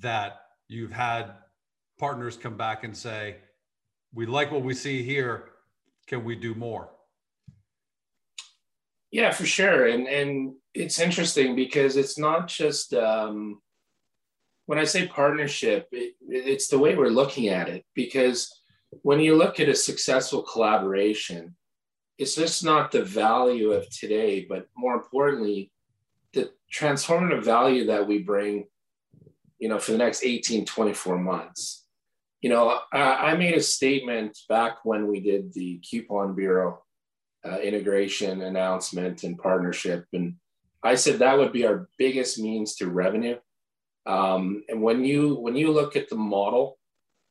that 0.00 0.42
you've 0.68 0.92
had 0.92 1.32
partners 1.98 2.36
come 2.36 2.56
back 2.56 2.84
and 2.84 2.96
say, 2.96 3.36
we 4.14 4.26
like 4.26 4.50
what 4.50 4.62
we 4.62 4.74
see 4.74 5.02
here. 5.02 5.50
Can 6.06 6.24
we 6.24 6.36
do 6.36 6.54
more? 6.54 6.90
Yeah, 9.10 9.30
for 9.30 9.46
sure. 9.46 9.86
And 9.86 10.08
and 10.08 10.54
it's 10.74 10.98
interesting 10.98 11.54
because 11.54 11.96
it's 11.96 12.18
not 12.18 12.48
just 12.48 12.94
um, 12.94 13.60
when 14.66 14.78
I 14.78 14.84
say 14.84 15.06
partnership, 15.06 15.88
it, 15.92 16.14
it's 16.28 16.68
the 16.68 16.78
way 16.78 16.94
we're 16.94 17.08
looking 17.08 17.48
at 17.48 17.68
it. 17.68 17.84
Because 17.94 18.50
when 19.02 19.20
you 19.20 19.36
look 19.36 19.60
at 19.60 19.68
a 19.68 19.74
successful 19.74 20.42
collaboration, 20.42 21.56
it's 22.18 22.36
just 22.36 22.64
not 22.64 22.90
the 22.90 23.02
value 23.02 23.72
of 23.72 23.88
today, 23.90 24.46
but 24.48 24.66
more 24.76 24.94
importantly, 24.94 25.72
the 26.32 26.50
transformative 26.72 27.42
value 27.42 27.86
that 27.86 28.06
we 28.06 28.18
bring, 28.18 28.66
you 29.58 29.68
know, 29.68 29.78
for 29.78 29.92
the 29.92 29.98
next 29.98 30.24
18, 30.24 30.64
24 30.64 31.18
months. 31.18 31.84
You 32.40 32.50
know, 32.50 32.80
I, 32.92 32.98
I 33.30 33.36
made 33.36 33.54
a 33.54 33.62
statement 33.62 34.38
back 34.48 34.84
when 34.84 35.06
we 35.06 35.20
did 35.20 35.52
the 35.52 35.80
Coupon 35.88 36.34
Bureau 36.34 36.82
uh, 37.44 37.58
integration 37.58 38.42
announcement 38.42 39.24
and 39.24 39.38
partnership. 39.38 40.06
And 40.12 40.36
I 40.82 40.96
said 40.96 41.18
that 41.18 41.38
would 41.38 41.52
be 41.52 41.66
our 41.66 41.88
biggest 41.98 42.38
means 42.38 42.74
to 42.76 42.90
revenue. 42.90 43.36
Um, 44.06 44.64
and 44.68 44.82
when 44.82 45.04
you 45.04 45.36
when 45.36 45.54
you 45.54 45.70
look 45.70 45.94
at 45.94 46.08
the 46.08 46.16
model, 46.16 46.78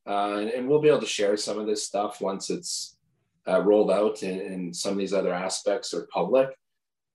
uh, 0.06 0.36
and, 0.38 0.48
and, 0.48 0.68
we'll 0.68 0.80
be 0.80 0.88
able 0.88 1.00
to 1.00 1.06
share 1.06 1.36
some 1.36 1.58
of 1.58 1.66
this 1.66 1.86
stuff 1.86 2.20
once 2.20 2.50
it's 2.50 2.96
uh, 3.46 3.60
rolled 3.60 3.90
out 3.90 4.22
and, 4.22 4.40
and 4.40 4.76
some 4.76 4.92
of 4.92 4.98
these 4.98 5.12
other 5.12 5.32
aspects 5.32 5.94
are 5.94 6.08
public. 6.12 6.48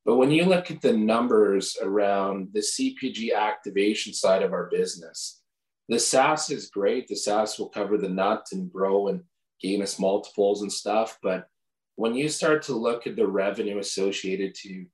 But 0.06 0.16
when 0.16 0.32
you 0.32 0.46
look 0.46 0.72
at 0.72 0.82
the 0.82 0.94
numbers 0.94 1.76
around 1.82 2.50
the 2.54 2.62
CPG 2.62 3.36
activation 3.36 4.14
side 4.14 4.42
of 4.42 4.54
our 4.54 4.70
business, 4.70 5.42
the 5.90 6.00
SaaS 6.00 6.50
is 6.50 6.70
great. 6.70 7.08
The 7.08 7.16
SaaS 7.16 7.60
will 7.60 7.70
cover 7.70 7.98
the 7.98 8.08
nut 8.08 8.48
and 8.54 8.72
grow 8.72 9.08
and 9.08 9.24
gain 9.62 9.82
us 9.82 10.00
multiples 10.00 10.62
and 10.62 10.72
stuff. 10.72 11.18
But 11.22 11.50
when 11.96 12.14
you 12.14 12.30
start 12.30 12.62
to 12.64 12.74
look 12.74 13.06
at 13.06 13.16
the 13.16 13.28
revenue 13.28 13.80
associated 13.80 14.56
to 14.56 14.86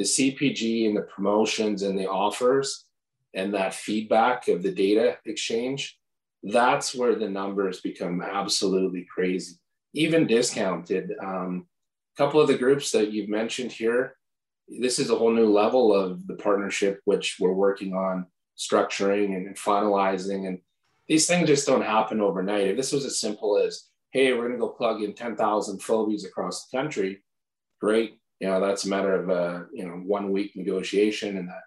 the 0.00 0.06
CPG 0.06 0.86
and 0.86 0.96
the 0.96 1.02
promotions 1.02 1.82
and 1.82 1.98
the 1.98 2.08
offers 2.08 2.86
and 3.34 3.52
that 3.52 3.74
feedback 3.74 4.48
of 4.48 4.62
the 4.62 4.72
data 4.72 5.18
exchange, 5.26 5.98
that's 6.42 6.94
where 6.94 7.14
the 7.16 7.28
numbers 7.28 7.82
become 7.82 8.22
absolutely 8.22 9.06
crazy, 9.14 9.56
even 9.92 10.26
discounted. 10.26 11.12
Um, 11.22 11.66
a 12.16 12.16
couple 12.16 12.40
of 12.40 12.48
the 12.48 12.56
groups 12.56 12.90
that 12.92 13.12
you've 13.12 13.28
mentioned 13.28 13.72
here, 13.72 14.16
this 14.68 14.98
is 14.98 15.10
a 15.10 15.16
whole 15.16 15.34
new 15.34 15.52
level 15.52 15.94
of 15.94 16.26
the 16.26 16.36
partnership, 16.36 17.02
which 17.04 17.36
we're 17.38 17.52
working 17.52 17.92
on 17.92 18.24
structuring 18.56 19.36
and 19.36 19.54
finalizing. 19.54 20.46
And 20.46 20.60
these 21.08 21.26
things 21.26 21.46
just 21.46 21.66
don't 21.66 21.82
happen 21.82 22.22
overnight. 22.22 22.68
If 22.68 22.78
this 22.78 22.92
was 22.92 23.04
as 23.04 23.20
simple 23.20 23.58
as 23.58 23.90
hey, 24.12 24.32
we're 24.32 24.48
going 24.48 24.52
to 24.52 24.58
go 24.58 24.70
plug 24.70 25.02
in 25.02 25.12
10,000 25.12 25.78
Fobis 25.78 26.26
across 26.26 26.66
the 26.66 26.78
country, 26.78 27.22
great. 27.82 28.19
You 28.40 28.48
know, 28.48 28.60
that's 28.60 28.84
a 28.84 28.88
matter 28.88 29.14
of, 29.14 29.28
a 29.28 29.66
you 29.72 29.86
know, 29.86 29.94
one 29.94 30.32
week 30.32 30.56
negotiation 30.56 31.36
and 31.36 31.48
that. 31.48 31.62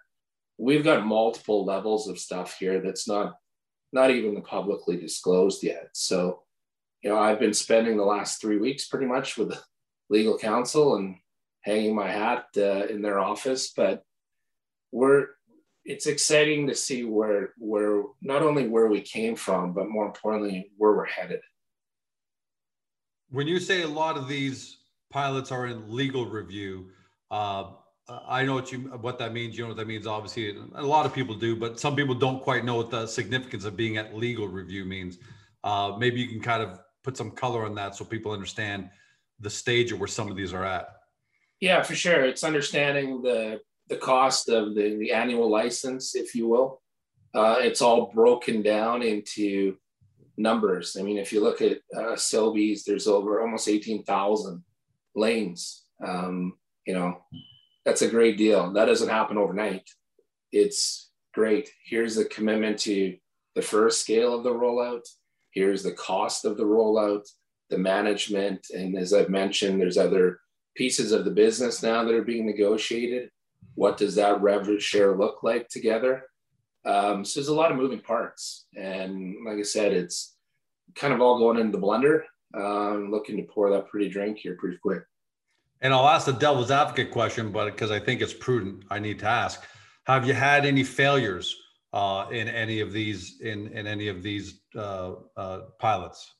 We've 0.58 0.84
got 0.84 1.06
multiple 1.06 1.64
levels 1.64 2.08
of 2.08 2.18
stuff 2.18 2.56
here 2.58 2.80
that's 2.80 3.08
not, 3.08 3.34
not 3.92 4.10
even 4.10 4.40
publicly 4.42 4.96
disclosed 4.96 5.62
yet. 5.62 5.88
So, 5.92 6.42
you 7.02 7.10
know, 7.10 7.18
I've 7.18 7.40
been 7.40 7.54
spending 7.54 7.96
the 7.96 8.04
last 8.04 8.40
three 8.40 8.58
weeks 8.58 8.86
pretty 8.86 9.06
much 9.06 9.36
with 9.36 9.58
legal 10.10 10.38
counsel 10.38 10.96
and 10.96 11.16
hanging 11.62 11.94
my 11.94 12.10
hat 12.10 12.46
uh, 12.56 12.86
in 12.86 13.02
their 13.02 13.18
office, 13.18 13.72
but 13.76 14.04
we're, 14.92 15.28
it's 15.84 16.06
exciting 16.06 16.66
to 16.68 16.74
see 16.74 17.04
where, 17.04 17.52
where 17.58 18.04
not 18.22 18.42
only 18.42 18.68
where 18.68 18.86
we 18.86 19.00
came 19.00 19.36
from, 19.36 19.72
but 19.72 19.88
more 19.88 20.06
importantly, 20.06 20.70
where 20.76 20.92
we're 20.92 21.04
headed 21.04 21.40
when 23.34 23.48
you 23.48 23.58
say 23.58 23.82
a 23.82 23.88
lot 23.88 24.16
of 24.16 24.28
these 24.28 24.78
pilots 25.14 25.52
are 25.52 25.68
in 25.68 25.78
legal 25.88 26.26
review, 26.26 26.90
uh, 27.30 27.70
I 28.28 28.44
know 28.44 28.54
what 28.54 28.70
you 28.70 28.80
what 29.00 29.16
that 29.20 29.32
means. 29.32 29.56
You 29.56 29.62
know 29.62 29.68
what 29.68 29.78
that 29.78 29.86
means. 29.86 30.06
Obviously, 30.06 30.58
a 30.74 30.82
lot 30.82 31.06
of 31.06 31.14
people 31.14 31.34
do, 31.36 31.56
but 31.56 31.80
some 31.80 31.96
people 31.96 32.14
don't 32.14 32.42
quite 32.42 32.64
know 32.66 32.74
what 32.74 32.90
the 32.90 33.06
significance 33.06 33.64
of 33.64 33.76
being 33.76 33.96
at 33.96 34.14
legal 34.14 34.46
review 34.46 34.84
means. 34.84 35.18
Uh, 35.62 35.96
maybe 35.98 36.20
you 36.20 36.28
can 36.28 36.40
kind 36.40 36.62
of 36.62 36.80
put 37.02 37.16
some 37.16 37.30
color 37.30 37.64
on 37.64 37.74
that 37.76 37.94
so 37.94 38.04
people 38.04 38.32
understand 38.32 38.90
the 39.40 39.48
stage 39.48 39.90
of 39.90 40.00
where 40.00 40.08
some 40.08 40.30
of 40.30 40.36
these 40.36 40.52
are 40.52 40.64
at. 40.64 40.88
Yeah, 41.60 41.82
for 41.82 41.94
sure. 41.94 42.24
It's 42.24 42.44
understanding 42.44 43.22
the 43.22 43.60
the 43.88 43.96
cost 43.96 44.48
of 44.48 44.74
the, 44.74 44.96
the 44.98 45.12
annual 45.12 45.48
license, 45.48 46.14
if 46.14 46.34
you 46.34 46.48
will. 46.48 46.82
Uh, 47.32 47.56
it's 47.60 47.80
all 47.80 48.12
broken 48.14 48.62
down 48.62 49.02
into 49.02 49.76
numbers. 50.36 50.96
I 50.98 51.02
mean, 51.02 51.18
if 51.18 51.32
you 51.32 51.40
look 51.40 51.62
at 51.62 51.78
uh, 51.96 52.16
Sobeys, 52.16 52.84
there's 52.84 53.06
over 53.06 53.40
almost 53.40 53.68
18,000 53.68 54.62
lanes. 55.14 55.84
Um, 56.04 56.54
you 56.86 56.94
know, 56.94 57.22
that's 57.84 58.02
a 58.02 58.08
great 58.08 58.36
deal. 58.36 58.72
That 58.72 58.86
doesn't 58.86 59.08
happen 59.08 59.38
overnight. 59.38 59.88
It's 60.52 61.10
great. 61.32 61.70
Here's 61.84 62.16
the 62.16 62.24
commitment 62.26 62.78
to 62.80 63.16
the 63.54 63.62
first 63.62 64.00
scale 64.00 64.34
of 64.34 64.44
the 64.44 64.52
rollout. 64.52 65.06
Here's 65.50 65.82
the 65.82 65.92
cost 65.92 66.44
of 66.44 66.56
the 66.56 66.64
rollout, 66.64 67.28
the 67.70 67.78
management. 67.78 68.66
And 68.74 68.96
as 68.96 69.12
I've 69.12 69.30
mentioned, 69.30 69.80
there's 69.80 69.98
other 69.98 70.40
pieces 70.76 71.12
of 71.12 71.24
the 71.24 71.30
business 71.30 71.82
now 71.82 72.04
that 72.04 72.14
are 72.14 72.22
being 72.22 72.46
negotiated. 72.46 73.30
What 73.74 73.96
does 73.96 74.14
that 74.16 74.42
revenue 74.42 74.80
share 74.80 75.16
look 75.16 75.42
like 75.42 75.68
together? 75.68 76.24
Um, 76.84 77.24
so 77.24 77.40
there's 77.40 77.48
a 77.48 77.54
lot 77.54 77.70
of 77.70 77.78
moving 77.78 78.00
parts, 78.00 78.66
and 78.76 79.36
like 79.46 79.58
I 79.58 79.62
said, 79.62 79.92
it's 79.92 80.36
kind 80.94 81.14
of 81.14 81.20
all 81.22 81.38
going 81.38 81.58
into 81.58 81.78
the 81.78 81.84
blender. 81.84 82.24
Um, 82.54 83.10
looking 83.10 83.36
to 83.38 83.42
pour 83.42 83.70
that 83.70 83.88
pretty 83.88 84.08
drink 84.08 84.38
here 84.38 84.56
pretty 84.58 84.78
quick. 84.78 85.02
And 85.80 85.92
I'll 85.92 86.08
ask 86.08 86.26
the 86.26 86.32
devil's 86.32 86.70
advocate 86.70 87.10
question, 87.10 87.50
but 87.50 87.66
because 87.66 87.90
I 87.90 87.98
think 87.98 88.20
it's 88.20 88.32
prudent, 88.32 88.84
I 88.90 88.98
need 88.98 89.18
to 89.20 89.26
ask: 89.26 89.62
Have 90.06 90.26
you 90.26 90.34
had 90.34 90.64
any 90.64 90.84
failures 90.84 91.56
uh, 91.92 92.26
in 92.30 92.48
any 92.48 92.80
of 92.80 92.92
these 92.92 93.40
in 93.40 93.68
in 93.68 93.86
any 93.86 94.08
of 94.08 94.22
these 94.22 94.60
uh, 94.76 95.14
uh, 95.36 95.60
pilots? 95.80 96.32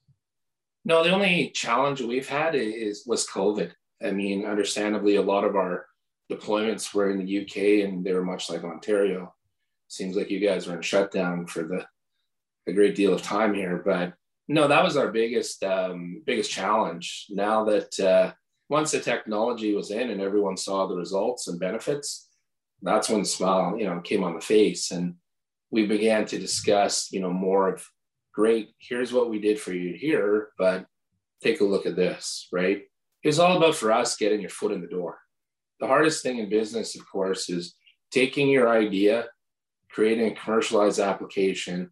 No, 0.84 1.02
the 1.02 1.10
only 1.10 1.50
challenge 1.50 2.00
we've 2.00 2.28
had 2.28 2.54
is 2.54 3.04
was 3.06 3.26
COVID. 3.26 3.72
I 4.02 4.12
mean, 4.12 4.44
understandably, 4.44 5.16
a 5.16 5.22
lot 5.22 5.44
of 5.44 5.56
our 5.56 5.86
deployments 6.30 6.94
were 6.94 7.10
in 7.10 7.18
the 7.18 7.42
UK, 7.42 7.86
and 7.86 8.04
they 8.04 8.12
were 8.12 8.24
much 8.24 8.48
like 8.50 8.64
Ontario 8.64 9.34
seems 9.88 10.16
like 10.16 10.30
you 10.30 10.40
guys 10.40 10.66
were 10.66 10.76
in 10.76 10.82
shutdown 10.82 11.46
for 11.46 11.62
the 11.62 11.86
a 12.66 12.72
great 12.72 12.94
deal 12.94 13.12
of 13.12 13.22
time 13.22 13.54
here. 13.54 13.82
But 13.84 14.14
no, 14.48 14.68
that 14.68 14.82
was 14.82 14.96
our 14.96 15.10
biggest 15.10 15.62
um, 15.64 16.22
biggest 16.26 16.50
challenge. 16.50 17.26
Now 17.30 17.64
that 17.64 18.00
uh, 18.00 18.32
once 18.68 18.90
the 18.90 19.00
technology 19.00 19.74
was 19.74 19.90
in 19.90 20.10
and 20.10 20.20
everyone 20.20 20.56
saw 20.56 20.86
the 20.86 20.96
results 20.96 21.48
and 21.48 21.60
benefits, 21.60 22.28
that's 22.82 23.08
when 23.08 23.20
the 23.20 23.26
smile 23.26 23.76
you 23.78 23.86
know 23.86 24.00
came 24.00 24.24
on 24.24 24.34
the 24.34 24.40
face, 24.40 24.90
and 24.90 25.14
we 25.70 25.86
began 25.86 26.26
to 26.26 26.38
discuss 26.38 27.10
you 27.12 27.20
know 27.20 27.32
more 27.32 27.74
of 27.74 27.86
great. 28.32 28.70
Here's 28.78 29.12
what 29.12 29.30
we 29.30 29.40
did 29.40 29.60
for 29.60 29.72
you 29.72 29.94
here, 29.94 30.48
but 30.58 30.86
take 31.42 31.60
a 31.60 31.64
look 31.64 31.86
at 31.86 31.96
this. 31.96 32.48
Right? 32.52 32.82
It 33.22 33.28
was 33.28 33.38
all 33.38 33.56
about 33.56 33.74
for 33.76 33.92
us 33.92 34.16
getting 34.16 34.40
your 34.40 34.50
foot 34.50 34.72
in 34.72 34.82
the 34.82 34.86
door. 34.86 35.18
The 35.80 35.86
hardest 35.86 36.22
thing 36.22 36.38
in 36.38 36.50
business, 36.50 36.94
of 36.94 37.10
course, 37.10 37.48
is 37.48 37.74
taking 38.10 38.48
your 38.48 38.68
idea 38.68 39.28
creating 39.94 40.32
a 40.32 40.34
commercialized 40.34 40.98
application 40.98 41.88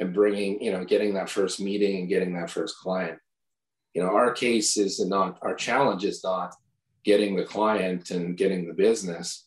and 0.00 0.14
bringing, 0.14 0.60
you 0.62 0.72
know, 0.72 0.84
getting 0.84 1.14
that 1.14 1.30
first 1.30 1.60
meeting 1.60 2.00
and 2.00 2.08
getting 2.08 2.34
that 2.34 2.50
first 2.50 2.78
client. 2.78 3.18
You 3.94 4.02
know, 4.02 4.08
our 4.08 4.32
case 4.32 4.76
is 4.76 5.04
not, 5.04 5.38
our 5.42 5.54
challenge 5.54 6.04
is 6.04 6.24
not 6.24 6.54
getting 7.04 7.36
the 7.36 7.44
client 7.44 8.10
and 8.10 8.36
getting 8.36 8.66
the 8.66 8.74
business. 8.74 9.46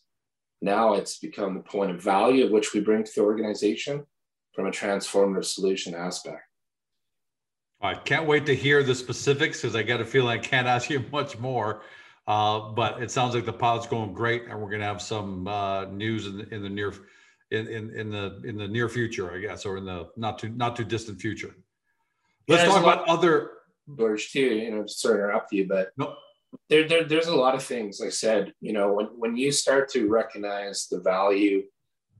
Now 0.62 0.94
it's 0.94 1.18
become 1.18 1.54
the 1.54 1.60
point 1.60 1.90
of 1.90 2.02
value 2.02 2.44
of 2.44 2.52
which 2.52 2.72
we 2.72 2.80
bring 2.80 3.04
to 3.04 3.12
the 3.14 3.22
organization 3.22 4.04
from 4.54 4.66
a 4.66 4.70
transformative 4.70 5.44
solution 5.44 5.94
aspect. 5.94 6.42
I 7.80 7.94
can't 7.94 8.26
wait 8.26 8.46
to 8.46 8.54
hear 8.54 8.82
the 8.82 8.94
specifics 8.94 9.60
because 9.60 9.76
I 9.76 9.82
got 9.82 10.00
a 10.00 10.04
feeling 10.04 10.38
I 10.38 10.38
can't 10.38 10.66
ask 10.66 10.88
you 10.88 11.04
much 11.12 11.38
more. 11.38 11.82
Uh, 12.26 12.70
but 12.72 13.02
it 13.02 13.10
sounds 13.10 13.34
like 13.34 13.44
the 13.44 13.52
pilot's 13.52 13.86
going 13.86 14.14
great, 14.14 14.44
and 14.48 14.58
we're 14.58 14.70
going 14.70 14.80
to 14.80 14.86
have 14.86 15.02
some 15.02 15.46
uh, 15.46 15.84
news 15.86 16.26
in 16.26 16.38
the, 16.38 16.54
in 16.54 16.62
the 16.62 16.70
near 16.70 16.94
in, 17.54 17.68
in, 17.68 17.90
in 17.94 18.10
the 18.10 18.40
in 18.44 18.56
the 18.56 18.68
near 18.68 18.88
future, 18.88 19.32
I 19.32 19.38
guess, 19.38 19.64
or 19.64 19.76
in 19.76 19.84
the 19.84 20.08
not 20.16 20.38
too 20.38 20.50
not 20.50 20.76
too 20.76 20.84
distant 20.84 21.20
future. 21.20 21.54
Let's 22.48 22.62
yeah, 22.62 22.68
talk 22.68 22.82
about 22.82 23.08
other 23.08 23.50
George 23.96 24.30
too. 24.30 24.40
You 24.40 24.70
know, 24.70 24.86
sorry 24.86 25.18
to 25.18 25.24
interrupt 25.24 25.52
you, 25.52 25.66
but 25.66 25.90
no. 25.96 26.14
there, 26.68 26.86
there 26.86 27.04
there's 27.04 27.28
a 27.28 27.34
lot 27.34 27.54
of 27.54 27.62
things. 27.62 28.00
I 28.00 28.08
said, 28.08 28.52
you 28.60 28.72
know, 28.72 28.92
when 28.92 29.06
when 29.18 29.36
you 29.36 29.52
start 29.52 29.88
to 29.90 30.08
recognize 30.08 30.86
the 30.90 31.00
value 31.00 31.62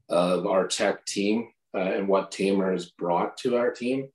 of 0.08 0.46
our 0.46 0.66
tech 0.66 1.04
team 1.06 1.48
uh, 1.74 1.78
and 1.78 2.08
what 2.08 2.30
Tamer 2.30 2.72
has 2.72 2.90
brought 2.90 3.36
to 3.38 3.56
our 3.56 3.70
team, 3.70 4.08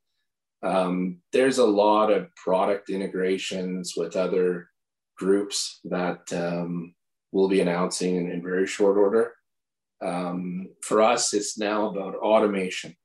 um, 0.63 1.19
there's 1.33 1.57
a 1.57 1.65
lot 1.65 2.11
of 2.11 2.33
product 2.35 2.89
integrations 2.89 3.93
with 3.95 4.15
other 4.15 4.69
groups 5.17 5.79
that 5.85 6.31
um, 6.33 6.93
we'll 7.31 7.49
be 7.49 7.61
announcing 7.61 8.15
in, 8.15 8.31
in 8.31 8.41
very 8.41 8.67
short 8.67 8.97
order. 8.97 9.33
Um, 10.01 10.69
for 10.81 11.01
us, 11.01 11.33
it's 11.33 11.57
now 11.57 11.89
about 11.89 12.15
automation. 12.15 12.95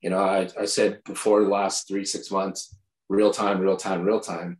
You 0.00 0.10
know, 0.10 0.20
I, 0.20 0.48
I 0.58 0.64
said 0.64 1.02
before 1.04 1.42
the 1.42 1.48
last 1.48 1.88
three, 1.88 2.04
six 2.04 2.30
months, 2.30 2.76
real 3.08 3.32
time, 3.32 3.60
real 3.60 3.76
time, 3.76 4.04
real 4.04 4.20
time. 4.20 4.58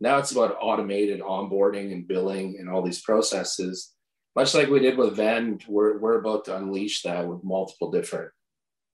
Now 0.00 0.18
it's 0.18 0.32
about 0.32 0.56
automated 0.60 1.20
onboarding 1.20 1.92
and 1.92 2.08
billing 2.08 2.56
and 2.58 2.70
all 2.70 2.82
these 2.82 3.02
processes. 3.02 3.92
Much 4.36 4.54
like 4.54 4.68
we 4.68 4.80
did 4.80 4.96
with 4.96 5.16
Vend, 5.16 5.64
we're, 5.68 5.98
we're 5.98 6.20
about 6.20 6.46
to 6.46 6.56
unleash 6.56 7.02
that 7.02 7.26
with 7.26 7.44
multiple 7.44 7.90
different 7.90 8.30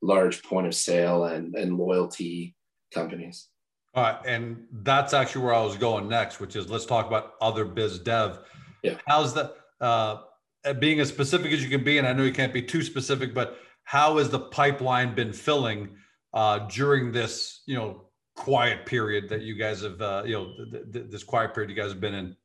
large 0.02 0.42
point 0.42 0.66
of 0.66 0.75
sale 0.75 1.25
and, 1.25 1.54
and 1.54 1.76
loyalty 1.76 2.54
companies. 2.92 3.49
All 3.95 4.02
right, 4.02 4.18
and 4.26 4.64
that's 4.83 5.14
actually 5.14 5.45
where 5.45 5.54
I 5.54 5.62
was 5.62 5.76
going 5.76 6.09
next, 6.09 6.38
which 6.38 6.54
is 6.54 6.68
let's 6.68 6.85
talk 6.85 7.06
about 7.06 7.33
other 7.40 7.64
biz 7.64 7.99
dev. 7.99 8.40
Yeah. 8.83 8.99
How's 9.06 9.33
the 9.33 9.54
uh, 9.80 10.18
being 10.75 11.01
as 11.01 11.09
specific 11.09 11.53
as 11.53 11.63
you 11.63 11.71
can 11.71 11.85
be, 11.85 11.99
and 11.99 12.07
I 12.07 12.13
know 12.13 12.25
you 12.25 12.33
can't 12.33 12.53
be 12.53 12.63
too 12.63 12.83
specific, 12.83 13.35
but 13.35 13.59
how 13.85 14.19
has 14.19 14.29
the 14.29 14.41
pipeline 14.41 15.15
been 15.15 15.33
filling 15.33 15.97
uh, 16.35 16.61
during 16.69 17.13
this, 17.13 17.63
you 17.67 17.77
know, 17.77 18.09
quiet 18.35 18.85
period 18.85 19.29
that 19.29 19.43
you 19.43 19.55
guys 19.55 19.83
have, 19.83 20.01
uh, 20.01 20.23
you 20.27 20.33
know, 20.33 20.53
th- 20.71 20.85
th- 20.93 21.07
this 21.09 21.25
quiet 21.25 21.55
period 21.55 21.71
you 21.71 21.77
guys 21.77 21.91
have 21.91 22.01
been 22.01 22.15
in? 22.15 22.37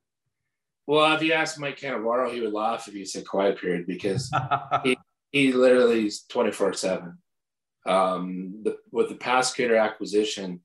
Well, 0.88 1.13
if 1.16 1.22
you 1.22 1.34
ask 1.34 1.60
Mike 1.60 1.80
Cannavaro, 1.80 2.32
he 2.32 2.42
would 2.42 2.54
laugh 2.54 2.88
if 2.88 2.94
you 2.94 3.06
said 3.06 3.28
quiet 3.28 3.60
period 3.60 3.86
because 3.88 4.32
he, 4.84 4.98
he 5.32 5.51
literally 5.51 6.06
is 6.06 6.24
24 6.24 6.74
7. 6.74 7.18
Um, 7.86 8.62
the, 8.63 8.78
with 8.92 9.10
the 9.10 9.16
Passcreator 9.16 9.82
acquisition, 9.82 10.62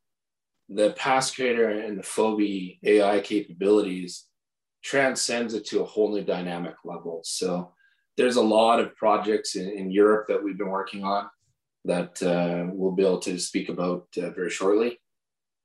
the 0.69 0.93
Passcreator 0.93 1.87
and 1.87 1.99
the 1.99 2.03
Fobi 2.03 2.79
AI 2.83 3.21
capabilities 3.21 4.25
transcends 4.87 5.53
it 5.53 5.67
to 5.67 5.83
a 5.83 5.85
whole 5.85 6.13
new 6.13 6.23
dynamic 6.23 6.77
level. 6.85 7.21
So 7.25 7.73
there's 8.17 8.37
a 8.37 8.43
lot 8.43 8.79
of 8.79 8.95
projects 8.95 9.57
in, 9.57 9.69
in 9.69 9.91
Europe 9.91 10.27
that 10.29 10.43
we've 10.43 10.57
been 10.57 10.71
working 10.71 11.03
on 11.03 11.29
that 11.85 12.23
uh, 12.23 12.71
we'll 12.73 12.93
be 12.93 13.05
able 13.05 13.19
to 13.19 13.37
speak 13.39 13.69
about 13.69 14.07
uh, 14.17 14.31
very 14.31 14.51
shortly. 14.51 15.01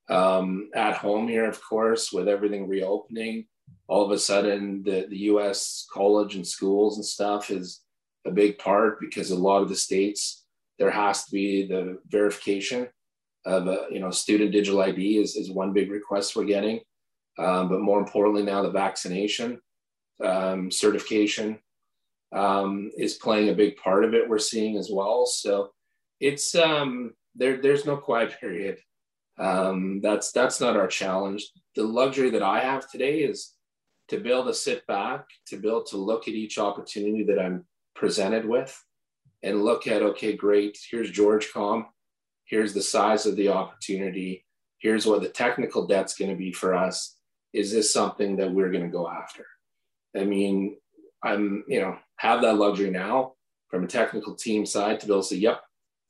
Um, 0.09 0.71
at 0.73 0.97
home 0.97 1.27
here, 1.27 1.47
of 1.47 1.61
course, 1.63 2.11
with 2.11 2.27
everything 2.27 2.67
reopening, 2.67 3.45
all 3.87 4.03
of 4.03 4.11
a 4.11 4.17
sudden 4.17 4.81
the, 4.83 5.05
the 5.07 5.19
US 5.33 5.85
college 5.93 6.33
and 6.35 6.45
schools 6.45 6.97
and 6.97 7.05
stuff 7.05 7.51
is 7.51 7.81
a 8.25 8.31
big 8.31 8.57
part 8.57 8.99
because 8.99 9.29
a 9.29 9.35
lot 9.35 9.61
of 9.61 9.69
the 9.69 9.75
states, 9.75 10.45
there 10.79 10.91
has 10.91 11.25
to 11.25 11.31
be 11.31 11.67
the 11.67 11.99
verification 12.07 12.87
of 13.45 13.67
a 13.67 13.85
you 13.91 13.99
know 13.99 14.11
student 14.11 14.51
digital 14.51 14.81
ID 14.81 15.17
is, 15.17 15.35
is 15.35 15.51
one 15.51 15.73
big 15.73 15.91
request 15.91 16.35
we're 16.35 16.43
getting, 16.43 16.79
um, 17.37 17.69
but 17.69 17.81
more 17.81 17.99
importantly 17.99 18.43
now 18.43 18.61
the 18.61 18.71
vaccination 18.71 19.59
um, 20.23 20.71
certification 20.71 21.59
um, 22.33 22.91
is 22.97 23.15
playing 23.15 23.49
a 23.49 23.55
big 23.55 23.77
part 23.77 24.05
of 24.05 24.13
it. 24.13 24.29
We're 24.29 24.39
seeing 24.39 24.77
as 24.77 24.89
well. 24.91 25.25
So 25.25 25.71
it's 26.19 26.55
um, 26.55 27.13
there. 27.35 27.61
There's 27.61 27.85
no 27.85 27.97
quiet 27.97 28.39
period. 28.39 28.77
Um, 29.37 29.99
that's 30.01 30.31
that's 30.31 30.61
not 30.61 30.77
our 30.77 30.87
challenge. 30.87 31.49
The 31.75 31.83
luxury 31.83 32.29
that 32.31 32.43
I 32.43 32.59
have 32.59 32.89
today 32.89 33.19
is 33.19 33.53
to 34.09 34.19
be 34.19 34.31
able 34.31 34.45
to 34.45 34.53
sit 34.53 34.85
back, 34.87 35.25
to 35.47 35.57
be 35.57 35.67
able 35.67 35.83
to 35.85 35.97
look 35.97 36.27
at 36.27 36.33
each 36.33 36.57
opportunity 36.57 37.23
that 37.23 37.39
I'm 37.39 37.65
presented 37.95 38.45
with, 38.45 38.77
and 39.43 39.63
look 39.63 39.87
at 39.87 40.01
okay, 40.01 40.33
great. 40.33 40.77
Here's 40.89 41.11
George 41.11 41.51
Com 41.51 41.87
here's 42.51 42.73
the 42.73 42.81
size 42.81 43.25
of 43.25 43.35
the 43.37 43.47
opportunity 43.47 44.45
here's 44.79 45.05
what 45.05 45.21
the 45.21 45.29
technical 45.29 45.87
debt's 45.87 46.15
going 46.15 46.29
to 46.29 46.37
be 46.37 46.51
for 46.51 46.75
us 46.75 47.17
is 47.53 47.71
this 47.71 47.93
something 47.93 48.37
that 48.37 48.51
we're 48.51 48.71
going 48.71 48.83
to 48.83 48.89
go 48.89 49.09
after? 49.09 49.45
I 50.15 50.23
mean 50.25 50.77
i'm 51.23 51.63
you 51.67 51.79
know 51.79 51.97
have 52.15 52.41
that 52.41 52.57
luxury 52.57 52.89
now 52.89 53.33
from 53.69 53.83
a 53.83 53.87
technical 53.87 54.35
team 54.35 54.65
side 54.65 54.99
to 54.99 55.05
be 55.05 55.13
able 55.13 55.21
to 55.21 55.27
say 55.27 55.35
yep 55.35 55.61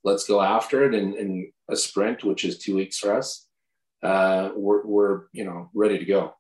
let's 0.04 0.26
go 0.26 0.42
after 0.42 0.84
it 0.86 0.94
in, 0.94 1.14
in 1.16 1.52
a 1.70 1.76
sprint 1.76 2.24
which 2.24 2.44
is 2.44 2.58
two 2.58 2.76
weeks 2.76 2.98
for 2.98 3.14
us. 3.14 3.48
Uh, 4.04 4.50
we're, 4.56 4.84
we're 4.86 5.22
you 5.32 5.46
know 5.46 5.70
ready 5.74 6.00
to 6.00 6.06
go. 6.06 6.34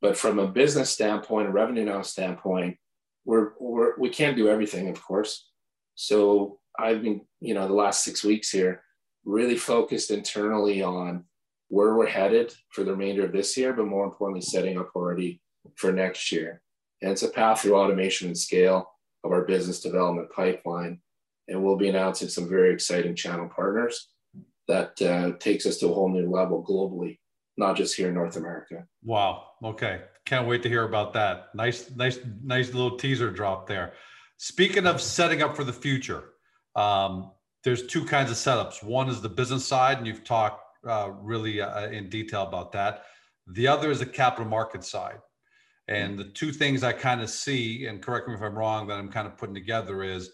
But 0.00 0.16
from 0.16 0.38
a 0.38 0.48
business 0.48 0.90
standpoint 0.90 1.48
a 1.48 1.52
revenue 1.52 1.84
now 1.84 2.02
standpoint 2.02 2.78
we're, 3.24 3.52
we're 3.60 3.98
we 3.98 4.08
can't 4.08 4.36
do 4.36 4.48
everything 4.48 4.88
of 4.88 5.02
course. 5.02 5.48
So 5.94 6.58
i've 6.78 7.02
been 7.02 7.20
you 7.40 7.52
know 7.52 7.68
the 7.68 7.74
last 7.74 8.02
six 8.02 8.24
weeks 8.24 8.50
here 8.50 8.82
really 9.24 9.56
focused 9.56 10.10
internally 10.10 10.82
on 10.82 11.24
where 11.72 11.94
we're 11.94 12.06
headed 12.06 12.52
for 12.68 12.84
the 12.84 12.90
remainder 12.90 13.24
of 13.24 13.32
this 13.32 13.56
year, 13.56 13.72
but 13.72 13.86
more 13.86 14.04
importantly, 14.04 14.42
setting 14.42 14.76
up 14.76 14.90
already 14.94 15.40
for 15.76 15.90
next 15.90 16.30
year. 16.30 16.60
And 17.00 17.10
it's 17.10 17.22
a 17.22 17.30
path 17.30 17.62
through 17.62 17.76
automation 17.76 18.26
and 18.26 18.36
scale 18.36 18.90
of 19.24 19.32
our 19.32 19.46
business 19.46 19.80
development 19.80 20.30
pipeline. 20.30 21.00
And 21.48 21.64
we'll 21.64 21.78
be 21.78 21.88
announcing 21.88 22.28
some 22.28 22.46
very 22.46 22.74
exciting 22.74 23.14
channel 23.14 23.48
partners 23.48 24.10
that 24.68 25.00
uh, 25.00 25.38
takes 25.38 25.64
us 25.64 25.78
to 25.78 25.88
a 25.88 25.94
whole 25.94 26.10
new 26.10 26.30
level 26.30 26.62
globally, 26.62 27.18
not 27.56 27.74
just 27.74 27.96
here 27.96 28.08
in 28.08 28.14
North 28.14 28.36
America. 28.36 28.84
Wow. 29.02 29.44
Okay. 29.64 30.02
Can't 30.26 30.46
wait 30.46 30.62
to 30.64 30.68
hear 30.68 30.84
about 30.84 31.14
that. 31.14 31.54
Nice, 31.54 31.90
nice, 31.96 32.18
nice 32.44 32.74
little 32.74 32.98
teaser 32.98 33.30
drop 33.30 33.66
there. 33.66 33.94
Speaking 34.36 34.86
of 34.86 35.00
setting 35.00 35.40
up 35.40 35.56
for 35.56 35.64
the 35.64 35.72
future, 35.72 36.34
um, 36.76 37.30
there's 37.64 37.86
two 37.86 38.04
kinds 38.04 38.30
of 38.30 38.36
setups. 38.36 38.82
One 38.84 39.08
is 39.08 39.22
the 39.22 39.30
business 39.30 39.64
side, 39.64 39.96
and 39.96 40.06
you've 40.06 40.22
talked 40.22 40.62
uh, 40.86 41.10
really 41.20 41.60
uh, 41.60 41.88
in 41.88 42.08
detail 42.08 42.42
about 42.42 42.72
that. 42.72 43.04
The 43.46 43.66
other 43.66 43.90
is 43.90 43.98
the 43.98 44.06
capital 44.06 44.46
market 44.46 44.84
side. 44.84 45.18
And 45.88 46.18
the 46.18 46.24
two 46.24 46.52
things 46.52 46.82
I 46.84 46.92
kind 46.92 47.20
of 47.20 47.28
see, 47.28 47.86
and 47.86 48.00
correct 48.00 48.28
me 48.28 48.34
if 48.34 48.40
I'm 48.40 48.56
wrong, 48.56 48.86
that 48.86 48.98
I'm 48.98 49.10
kind 49.10 49.26
of 49.26 49.36
putting 49.36 49.54
together 49.54 50.02
is 50.02 50.30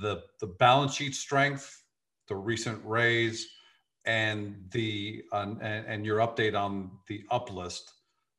the 0.00 0.22
the 0.40 0.46
balance 0.46 0.94
sheet 0.94 1.14
strength, 1.14 1.82
the 2.28 2.36
recent 2.36 2.80
raise, 2.84 3.48
and 4.04 4.56
the 4.70 5.24
uh, 5.32 5.54
and, 5.60 5.86
and 5.86 6.06
your 6.06 6.18
update 6.18 6.58
on 6.58 6.90
the 7.08 7.24
uplist, 7.30 7.82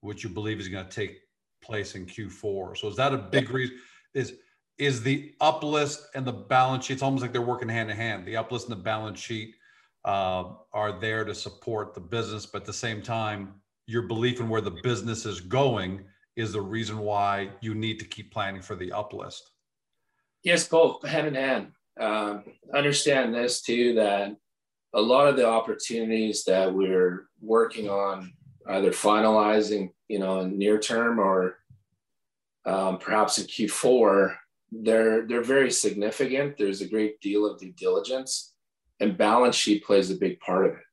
which 0.01 0.23
you 0.23 0.29
believe 0.29 0.59
is 0.59 0.69
going 0.69 0.85
to 0.85 0.91
take 0.91 1.19
place 1.61 1.95
in 1.95 2.05
Q4. 2.05 2.77
So 2.77 2.87
is 2.87 2.95
that 2.95 3.13
a 3.13 3.17
big 3.17 3.49
reason? 3.49 3.77
Is 4.13 4.35
is 4.77 5.03
the 5.03 5.33
uplist 5.41 5.99
and 6.15 6.25
the 6.25 6.31
balance 6.31 6.85
sheet. 6.85 6.93
It's 6.93 7.03
almost 7.03 7.21
like 7.21 7.33
they're 7.33 7.41
working 7.41 7.69
hand 7.69 7.91
in 7.91 7.97
hand. 7.97 8.25
The 8.25 8.35
uplist 8.35 8.63
and 8.63 8.71
the 8.71 8.77
balance 8.77 9.19
sheet 9.19 9.53
uh, 10.05 10.53
are 10.73 10.99
there 10.99 11.25
to 11.25 11.35
support 11.35 11.93
the 11.93 11.99
business, 11.99 12.45
but 12.45 12.61
at 12.61 12.65
the 12.65 12.73
same 12.73 13.01
time, 13.01 13.53
your 13.85 14.03
belief 14.03 14.39
in 14.39 14.49
where 14.49 14.61
the 14.61 14.77
business 14.83 15.25
is 15.25 15.41
going 15.41 16.05
is 16.35 16.53
the 16.53 16.61
reason 16.61 16.99
why 16.99 17.49
you 17.61 17.75
need 17.75 17.99
to 17.99 18.05
keep 18.05 18.31
planning 18.31 18.61
for 18.61 18.75
the 18.75 18.89
uplist. 18.91 19.41
Yes, 20.43 20.67
both 20.67 21.05
hand 21.05 21.27
in 21.27 21.35
hand. 21.35 21.71
Um, 21.99 22.43
understand 22.73 23.33
this 23.33 23.61
too 23.61 23.95
that 23.95 24.35
a 24.93 25.01
lot 25.01 25.27
of 25.27 25.35
the 25.35 25.47
opportunities 25.47 26.45
that 26.45 26.73
we're 26.73 27.25
working 27.41 27.89
on, 27.89 28.33
either 28.67 28.91
finalizing, 28.91 29.91
you 30.07 30.19
know, 30.19 30.39
in 30.39 30.57
near 30.57 30.79
term 30.79 31.19
or 31.19 31.57
um, 32.65 32.99
perhaps 32.99 33.37
in 33.37 33.45
Q4, 33.45 34.35
they're 34.71 35.25
they're 35.27 35.43
very 35.43 35.71
significant. 35.71 36.57
There's 36.57 36.81
a 36.81 36.87
great 36.87 37.19
deal 37.21 37.45
of 37.45 37.59
due 37.59 37.71
diligence, 37.73 38.53
and 38.99 39.17
balance 39.17 39.55
sheet 39.55 39.85
plays 39.85 40.11
a 40.11 40.15
big 40.15 40.39
part 40.39 40.65
of 40.65 40.71
it, 40.73 40.85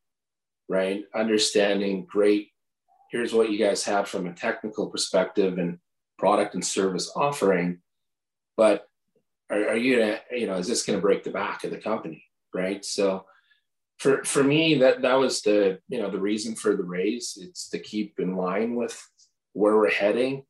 right? 0.68 1.04
Understanding 1.14 2.06
great. 2.06 2.48
Here's 3.10 3.32
what 3.32 3.50
you 3.50 3.58
guys 3.58 3.84
have 3.84 4.08
from 4.08 4.26
a 4.26 4.32
technical 4.32 4.88
perspective 4.88 5.58
and 5.58 5.78
product 6.18 6.54
and 6.54 6.64
service 6.64 7.10
offering, 7.14 7.78
but 8.56 8.88
are, 9.50 9.70
are 9.70 9.76
you 9.76 9.98
gonna, 9.98 10.18
you 10.32 10.46
know, 10.46 10.56
is 10.56 10.66
this 10.66 10.84
to 10.84 10.98
break 10.98 11.24
the 11.24 11.30
back 11.30 11.64
of 11.64 11.70
the 11.70 11.78
company, 11.78 12.24
right? 12.54 12.84
So, 12.84 13.26
for 13.98 14.24
for 14.24 14.42
me, 14.42 14.74
that 14.78 15.02
that 15.02 15.14
was 15.14 15.42
the 15.42 15.78
you 15.88 16.00
know 16.00 16.10
the 16.10 16.20
reason 16.20 16.54
for 16.54 16.76
the 16.76 16.82
raise. 16.82 17.38
It's 17.40 17.68
to 17.70 17.78
keep 17.78 18.18
in 18.18 18.36
line 18.36 18.74
with 18.74 19.00
where 19.52 19.76
we're 19.76 19.90
heading, 19.90 20.44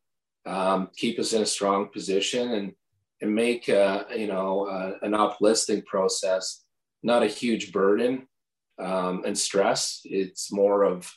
um, 0.45 0.89
keep 0.95 1.19
us 1.19 1.33
in 1.33 1.43
a 1.43 1.45
strong 1.45 1.89
position, 1.89 2.51
and 2.53 2.73
and 3.21 3.33
make 3.33 3.69
uh, 3.69 4.03
you 4.15 4.27
know 4.27 4.67
uh, 4.67 4.97
an 5.01 5.11
uplisting 5.11 5.85
process 5.85 6.65
not 7.07 7.23
a 7.23 7.27
huge 7.27 7.71
burden 7.71 8.27
um, 8.77 9.23
and 9.25 9.35
stress. 9.35 10.01
It's 10.03 10.51
more 10.51 10.83
of 10.83 11.11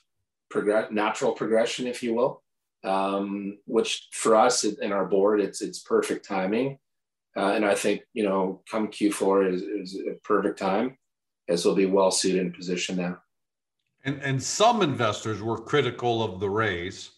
progress, 0.48 0.90
natural 0.90 1.32
progression, 1.32 1.86
if 1.86 2.02
you 2.02 2.14
will. 2.14 2.42
Um, 2.82 3.58
which 3.66 4.08
for 4.12 4.34
us 4.34 4.64
in 4.64 4.90
our 4.90 5.04
board, 5.04 5.38
it's 5.42 5.60
it's 5.60 5.80
perfect 5.80 6.26
timing, 6.26 6.78
uh, 7.36 7.52
and 7.52 7.62
I 7.66 7.74
think 7.74 8.00
you 8.14 8.22
know 8.22 8.62
come 8.70 8.88
Q4 8.88 9.52
is, 9.52 9.60
is 9.60 9.98
a 10.08 10.14
perfect 10.24 10.58
time, 10.58 10.96
as 11.46 11.66
we'll 11.66 11.74
be 11.74 11.84
well 11.84 12.10
suited 12.10 12.40
in 12.40 12.52
position 12.52 12.96
now. 12.96 13.18
And 14.06 14.18
and 14.22 14.42
some 14.42 14.80
investors 14.80 15.42
were 15.42 15.58
critical 15.58 16.22
of 16.22 16.40
the 16.40 16.48
raise, 16.48 17.10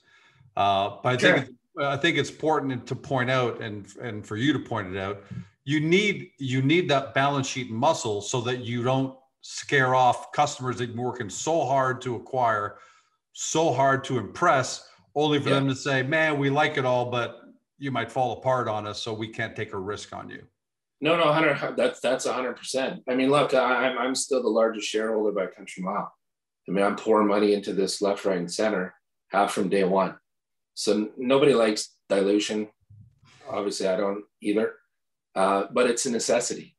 uh, 0.56 0.96
but 1.00 1.10
I 1.10 1.16
sure. 1.16 1.38
think 1.38 1.56
I 1.78 1.96
think 1.96 2.18
it's 2.18 2.30
important 2.30 2.84
to 2.88 2.96
point 2.96 3.30
out, 3.30 3.60
and 3.60 3.86
and 4.00 4.26
for 4.26 4.36
you 4.36 4.52
to 4.52 4.58
point 4.58 4.96
it 4.96 4.98
out, 4.98 5.22
you 5.64 5.80
need 5.80 6.30
you 6.38 6.62
need 6.62 6.88
that 6.90 7.14
balance 7.14 7.46
sheet 7.46 7.70
muscle 7.70 8.20
so 8.20 8.40
that 8.42 8.60
you 8.60 8.82
don't 8.82 9.16
scare 9.42 9.94
off 9.94 10.32
customers 10.32 10.78
that 10.78 10.90
you're 10.90 11.04
working 11.04 11.28
so 11.28 11.64
hard 11.64 12.00
to 12.02 12.16
acquire, 12.16 12.78
so 13.32 13.72
hard 13.72 14.04
to 14.04 14.18
impress, 14.18 14.88
only 15.14 15.40
for 15.40 15.50
yeah. 15.50 15.56
them 15.56 15.68
to 15.68 15.74
say, 15.74 16.02
"Man, 16.02 16.38
we 16.38 16.50
like 16.50 16.78
it 16.78 16.84
all, 16.84 17.10
but 17.10 17.40
you 17.78 17.90
might 17.90 18.10
fall 18.10 18.32
apart 18.38 18.68
on 18.68 18.86
us, 18.86 19.00
so 19.02 19.12
we 19.12 19.28
can't 19.28 19.54
take 19.54 19.72
a 19.72 19.78
risk 19.78 20.14
on 20.14 20.28
you." 20.28 20.42
No, 21.00 21.16
no, 21.16 21.32
hundred. 21.32 21.76
That's 21.76 22.00
that's 22.00 22.26
hundred 22.26 22.56
percent. 22.56 23.02
I 23.08 23.14
mean, 23.14 23.30
look, 23.30 23.54
I, 23.54 23.88
I'm 23.88 23.98
I'm 23.98 24.14
still 24.14 24.42
the 24.42 24.48
largest 24.48 24.88
shareholder 24.88 25.32
by 25.32 25.46
country 25.46 25.82
mile. 25.82 26.12
I 26.68 26.72
mean, 26.72 26.84
I'm 26.84 26.96
pouring 26.96 27.28
money 27.28 27.54
into 27.54 27.72
this 27.72 28.00
left, 28.00 28.24
right, 28.24 28.38
and 28.38 28.50
center, 28.50 28.94
half 29.28 29.52
from 29.52 29.68
day 29.68 29.84
one. 29.84 30.16
So 30.74 31.10
nobody 31.16 31.54
likes 31.54 31.90
dilution. 32.08 32.68
Obviously, 33.48 33.88
I 33.88 33.96
don't 33.96 34.24
either. 34.40 34.74
Uh, 35.34 35.64
but 35.72 35.88
it's 35.88 36.06
a 36.06 36.10
necessity. 36.10 36.76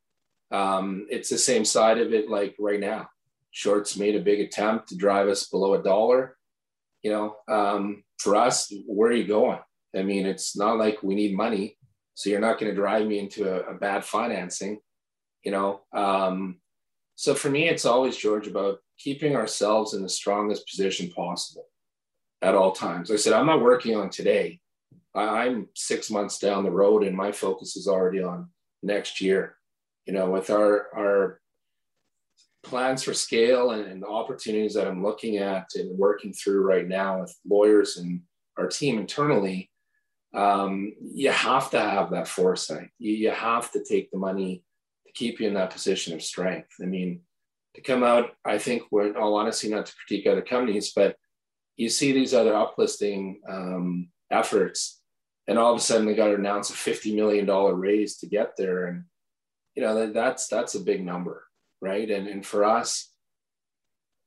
Um, 0.50 1.06
it's 1.10 1.28
the 1.28 1.38
same 1.38 1.64
side 1.64 1.98
of 1.98 2.12
it, 2.12 2.30
like 2.30 2.54
right 2.58 2.80
now. 2.80 3.08
Shorts 3.50 3.96
made 3.96 4.16
a 4.16 4.20
big 4.20 4.40
attempt 4.40 4.88
to 4.88 4.96
drive 4.96 5.28
us 5.28 5.48
below 5.48 5.74
a 5.74 5.82
dollar. 5.82 6.36
You 7.02 7.12
know, 7.12 7.36
um, 7.48 8.04
for 8.18 8.36
us, 8.36 8.72
where 8.86 9.10
are 9.10 9.14
you 9.14 9.26
going? 9.26 9.58
I 9.94 10.02
mean, 10.02 10.26
it's 10.26 10.56
not 10.56 10.78
like 10.78 11.02
we 11.02 11.14
need 11.14 11.36
money, 11.36 11.76
so 12.14 12.30
you're 12.30 12.40
not 12.40 12.58
going 12.58 12.70
to 12.70 12.76
drive 12.76 13.06
me 13.06 13.18
into 13.18 13.48
a, 13.48 13.74
a, 13.74 13.74
bad 13.74 14.04
financing. 14.04 14.80
You 15.44 15.52
know, 15.52 15.82
um, 15.92 16.60
so 17.16 17.34
for 17.34 17.50
me, 17.50 17.68
it's 17.68 17.84
always 17.84 18.16
George 18.16 18.48
about 18.48 18.78
keeping 18.98 19.36
ourselves 19.36 19.94
in 19.94 20.02
the 20.02 20.08
strongest 20.08 20.68
position 20.68 21.10
possible 21.10 21.66
at 22.42 22.54
all 22.54 22.72
times. 22.72 23.10
I 23.10 23.16
said, 23.16 23.32
I'm 23.32 23.46
not 23.46 23.62
working 23.62 23.96
on 23.96 24.10
today. 24.10 24.60
I'm 25.14 25.68
six 25.74 26.10
months 26.10 26.38
down 26.38 26.64
the 26.64 26.70
road, 26.70 27.04
and 27.04 27.16
my 27.16 27.32
focus 27.32 27.76
is 27.76 27.86
already 27.86 28.22
on 28.22 28.48
next 28.82 29.20
year. 29.20 29.56
You 30.06 30.12
know, 30.12 30.30
with 30.30 30.50
our 30.50 30.88
our 30.94 31.40
plans 32.62 33.02
for 33.02 33.14
scale 33.14 33.70
and, 33.70 33.84
and 33.84 34.04
opportunities 34.04 34.74
that 34.74 34.88
I'm 34.88 35.02
looking 35.02 35.36
at 35.36 35.68
and 35.76 35.96
working 35.98 36.32
through 36.32 36.62
right 36.62 36.88
now 36.88 37.20
with 37.20 37.36
lawyers 37.46 37.98
and 37.98 38.22
our 38.58 38.68
team 38.68 38.98
internally, 38.98 39.70
um, 40.34 40.94
you 41.00 41.30
have 41.30 41.70
to 41.70 41.80
have 41.80 42.10
that 42.10 42.26
foresight. 42.26 42.88
You, 42.98 43.12
you 43.12 43.30
have 43.30 43.70
to 43.72 43.84
take 43.84 44.10
the 44.10 44.18
money 44.18 44.64
to 45.06 45.12
keep 45.12 45.40
you 45.40 45.46
in 45.46 45.54
that 45.54 45.70
position 45.70 46.14
of 46.14 46.22
strength. 46.22 46.70
I 46.82 46.86
mean, 46.86 47.20
to 47.74 47.80
come 47.80 48.02
out, 48.02 48.30
I 48.44 48.58
think 48.58 48.82
we're 48.90 49.08
in 49.08 49.16
all 49.16 49.36
honesty, 49.36 49.68
not 49.68 49.86
to 49.86 49.92
critique 49.94 50.26
other 50.26 50.42
companies, 50.42 50.92
but 50.94 51.16
you 51.76 51.88
see 51.88 52.12
these 52.12 52.34
other 52.34 52.52
uplisting 52.52 53.36
um, 53.48 54.08
efforts 54.30 55.02
and 55.46 55.58
all 55.58 55.72
of 55.72 55.78
a 55.78 55.82
sudden 55.82 56.06
they 56.06 56.14
got 56.14 56.28
to 56.28 56.34
announce 56.34 56.70
a 56.70 56.74
$50 56.74 57.14
million 57.14 57.46
raise 57.46 58.16
to 58.18 58.26
get 58.26 58.56
there. 58.56 58.86
And 58.86 59.04
you 59.74 59.82
know 59.82 59.94
that, 59.94 60.14
that's 60.14 60.46
that's 60.48 60.74
a 60.74 60.80
big 60.80 61.04
number 61.04 61.44
right? 61.84 62.10
And 62.10 62.26
and 62.26 62.44
for 62.44 62.64
us 62.64 63.10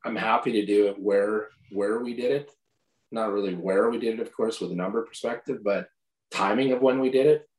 i'm 0.05 0.15
happy 0.15 0.51
to 0.53 0.65
do 0.65 0.87
it 0.87 0.99
where 0.99 1.49
where 1.71 1.99
we 1.99 2.13
did 2.13 2.31
it. 2.31 2.51
Not 3.11 3.31
really 3.31 3.55
where 3.55 3.89
we 3.89 3.97
did 3.97 4.19
it 4.19 4.21
of 4.21 4.31
course 4.31 4.61
with 4.61 4.71
a 4.71 4.75
number 4.75 5.01
perspective 5.03 5.59
but 5.63 5.87
timing 6.31 6.71
of 6.71 6.81
when 6.81 6.99
we 6.99 7.09
did 7.09 7.25
it 7.25 7.49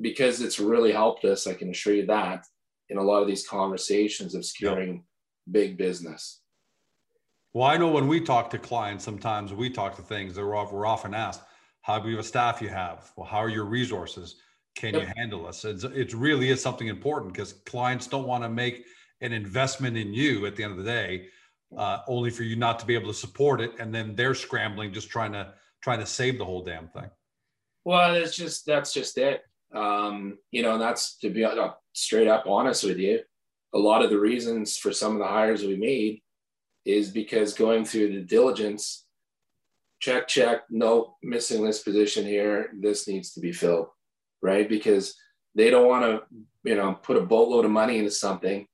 because 0.00 0.40
it's 0.40 0.58
really 0.58 0.92
helped 0.92 1.24
us 1.24 1.46
i 1.46 1.54
can 1.54 1.70
assure 1.70 1.94
you 1.94 2.06
that 2.06 2.44
in 2.88 2.98
a 2.98 3.02
lot 3.02 3.20
of 3.20 3.28
these 3.28 3.46
conversations 3.46 4.34
of 4.34 4.44
securing 4.44 4.94
yep. 4.94 5.02
big 5.50 5.76
business. 5.76 6.40
Well 7.52 7.66
i 7.66 7.76
know 7.76 7.90
when 7.90 8.08
we 8.08 8.20
talk 8.20 8.50
to 8.50 8.58
clients 8.58 9.04
sometimes 9.04 9.52
we 9.52 9.70
talk 9.70 9.94
to 9.96 10.02
things 10.02 10.34
that 10.34 10.44
we're, 10.44 10.72
we're 10.72 10.86
often 10.86 11.14
asked 11.14 11.42
how 11.84 12.00
big 12.00 12.14
of 12.14 12.18
a 12.18 12.22
staff 12.22 12.62
you 12.62 12.70
have? 12.70 13.12
Well 13.14 13.26
how 13.26 13.38
are 13.38 13.50
your 13.50 13.66
resources? 13.66 14.36
Can 14.74 14.94
yep. 14.94 15.02
you 15.02 15.12
handle 15.16 15.46
us? 15.46 15.64
It's, 15.64 15.84
it 15.84 16.14
really 16.14 16.48
is 16.48 16.60
something 16.60 16.88
important 16.88 17.34
because 17.34 17.52
clients 17.52 18.06
don't 18.06 18.26
want 18.26 18.42
to 18.42 18.48
make 18.48 18.86
an 19.20 19.32
investment 19.32 19.96
in 19.96 20.14
you 20.14 20.46
at 20.46 20.56
the 20.56 20.64
end 20.64 20.72
of 20.72 20.78
the 20.78 20.90
day 20.90 21.28
uh, 21.76 21.98
only 22.08 22.30
for 22.30 22.42
you 22.42 22.56
not 22.56 22.78
to 22.78 22.86
be 22.86 22.94
able 22.94 23.08
to 23.08 23.14
support 23.14 23.60
it 23.60 23.72
and 23.78 23.94
then 23.94 24.14
they're 24.16 24.34
scrambling 24.34 24.92
just 24.92 25.10
trying 25.10 25.32
to 25.32 25.52
trying 25.82 25.98
to 26.00 26.06
save 26.06 26.38
the 26.38 26.44
whole 26.44 26.64
damn 26.64 26.88
thing. 26.88 27.10
Well 27.84 28.14
it's 28.14 28.34
just 28.34 28.64
that's 28.64 28.94
just 28.94 29.18
it. 29.18 29.42
Um, 29.74 30.38
you 30.52 30.62
know 30.62 30.72
and 30.72 30.80
that's 30.80 31.18
to 31.18 31.28
be 31.28 31.44
uh, 31.44 31.70
straight 31.92 32.28
up 32.28 32.46
honest 32.46 32.84
with 32.84 32.96
you 32.98 33.20
a 33.74 33.78
lot 33.78 34.02
of 34.02 34.10
the 34.10 34.18
reasons 34.18 34.78
for 34.78 34.90
some 34.90 35.12
of 35.12 35.18
the 35.18 35.26
hires 35.26 35.64
we 35.64 35.76
made 35.76 36.22
is 36.86 37.10
because 37.10 37.52
going 37.52 37.84
through 37.84 38.12
the 38.12 38.22
diligence 38.22 39.03
check, 40.04 40.28
check, 40.28 40.64
no 40.68 41.16
missing 41.22 41.64
this 41.64 41.82
position 41.82 42.26
here. 42.26 42.70
This 42.78 43.08
needs 43.08 43.32
to 43.32 43.40
be 43.40 43.52
filled, 43.52 43.86
right? 44.42 44.68
Because 44.68 45.14
they 45.54 45.70
don't 45.70 45.88
want 45.88 46.04
to, 46.04 46.22
you 46.62 46.74
know, 46.74 46.92
put 47.02 47.16
a 47.16 47.22
boatload 47.22 47.64
of 47.64 47.70
money 47.70 47.98
into 47.98 48.10
something 48.10 48.66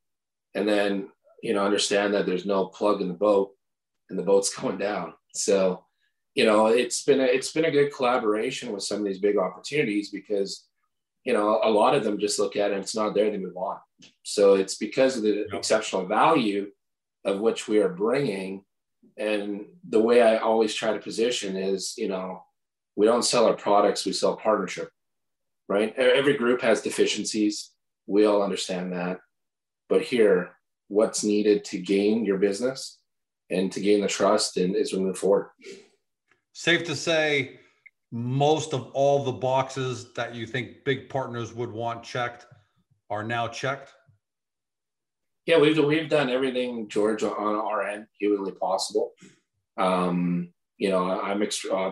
and 0.56 0.68
then, 0.68 1.08
you 1.40 1.54
know, 1.54 1.64
understand 1.64 2.14
that 2.14 2.26
there's 2.26 2.46
no 2.46 2.66
plug 2.66 3.00
in 3.00 3.06
the 3.06 3.14
boat 3.14 3.52
and 4.08 4.18
the 4.18 4.24
boat's 4.24 4.52
going 4.60 4.78
down. 4.78 5.14
So, 5.32 5.84
you 6.34 6.44
know, 6.44 6.66
it's 6.66 7.04
been 7.04 7.20
a, 7.20 7.24
it's 7.24 7.52
been 7.52 7.66
a 7.66 7.70
good 7.70 7.94
collaboration 7.94 8.72
with 8.72 8.82
some 8.82 8.98
of 8.98 9.04
these 9.04 9.20
big 9.20 9.38
opportunities 9.38 10.10
because, 10.10 10.66
you 11.24 11.32
know, 11.32 11.60
a 11.62 11.70
lot 11.70 11.94
of 11.94 12.02
them 12.02 12.18
just 12.18 12.40
look 12.40 12.56
at 12.56 12.72
it 12.72 12.74
and 12.74 12.82
it's 12.82 12.96
not 12.96 13.14
there, 13.14 13.30
they 13.30 13.38
move 13.38 13.56
on. 13.56 13.78
So 14.24 14.54
it's 14.54 14.76
because 14.76 15.16
of 15.16 15.22
the 15.22 15.46
exceptional 15.54 16.06
value 16.06 16.72
of 17.24 17.38
which 17.38 17.68
we 17.68 17.78
are 17.78 17.90
bringing 17.90 18.64
and 19.20 19.66
the 19.86 20.00
way 20.00 20.22
I 20.22 20.38
always 20.38 20.74
try 20.74 20.94
to 20.94 20.98
position 20.98 21.54
is, 21.54 21.94
you 21.98 22.08
know, 22.08 22.42
we 22.96 23.04
don't 23.04 23.24
sell 23.24 23.44
our 23.44 23.54
products, 23.54 24.06
we 24.06 24.14
sell 24.14 24.34
partnership, 24.36 24.90
right? 25.68 25.94
Every 25.96 26.38
group 26.38 26.62
has 26.62 26.80
deficiencies. 26.80 27.70
We 28.06 28.24
all 28.24 28.42
understand 28.42 28.94
that. 28.94 29.18
But 29.90 30.02
here, 30.02 30.52
what's 30.88 31.22
needed 31.22 31.64
to 31.66 31.78
gain 31.78 32.24
your 32.24 32.38
business 32.38 32.98
and 33.50 33.70
to 33.72 33.80
gain 33.80 34.00
the 34.00 34.08
trust 34.08 34.56
and 34.56 34.74
is 34.74 34.94
we 34.94 35.00
move 35.00 35.18
forward. 35.18 35.50
Safe 36.54 36.84
to 36.84 36.96
say, 36.96 37.60
most 38.10 38.72
of 38.72 38.90
all 38.92 39.22
the 39.22 39.32
boxes 39.32 40.14
that 40.14 40.34
you 40.34 40.46
think 40.46 40.82
big 40.84 41.10
partners 41.10 41.52
would 41.52 41.70
want 41.70 42.02
checked 42.02 42.46
are 43.10 43.22
now 43.22 43.46
checked 43.46 43.92
yeah, 45.50 45.58
we've 45.58 45.84
we've 45.84 46.08
done 46.08 46.30
everything, 46.30 46.88
George, 46.88 47.24
on 47.24 47.54
our 47.56 47.82
end 47.82 48.06
humanly 48.20 48.52
possible. 48.52 49.14
Um, 49.76 50.52
you 50.78 50.90
know, 50.90 51.20
I'm 51.20 51.42
uh, 51.42 51.90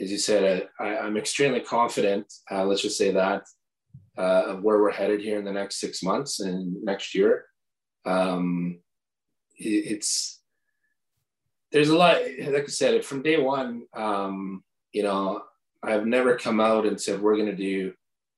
as 0.00 0.12
you 0.12 0.18
said, 0.18 0.68
I, 0.78 0.94
am 1.06 1.16
extremely 1.16 1.60
confident. 1.60 2.32
Uh, 2.48 2.64
let's 2.64 2.82
just 2.82 2.96
say 2.96 3.10
that 3.10 3.42
uh, 4.16 4.44
of 4.46 4.62
where 4.62 4.78
we're 4.78 4.92
headed 4.92 5.20
here 5.20 5.36
in 5.36 5.44
the 5.44 5.52
next 5.52 5.80
six 5.80 6.00
months 6.00 6.38
and 6.38 6.80
next 6.84 7.12
year. 7.12 7.46
Um, 8.06 8.78
it, 9.58 9.92
it's 9.92 10.40
there's 11.72 11.88
a 11.88 11.96
lot. 11.96 12.18
Like 12.40 12.64
I 12.64 12.66
said, 12.66 13.04
from 13.04 13.22
day 13.22 13.40
one, 13.40 13.82
um, 13.94 14.62
you 14.92 15.02
know, 15.02 15.42
I've 15.82 16.06
never 16.06 16.36
come 16.36 16.60
out 16.60 16.86
and 16.86 17.00
said 17.00 17.20
we're 17.20 17.36
going 17.36 17.50
to 17.50 17.56
do 17.56 17.94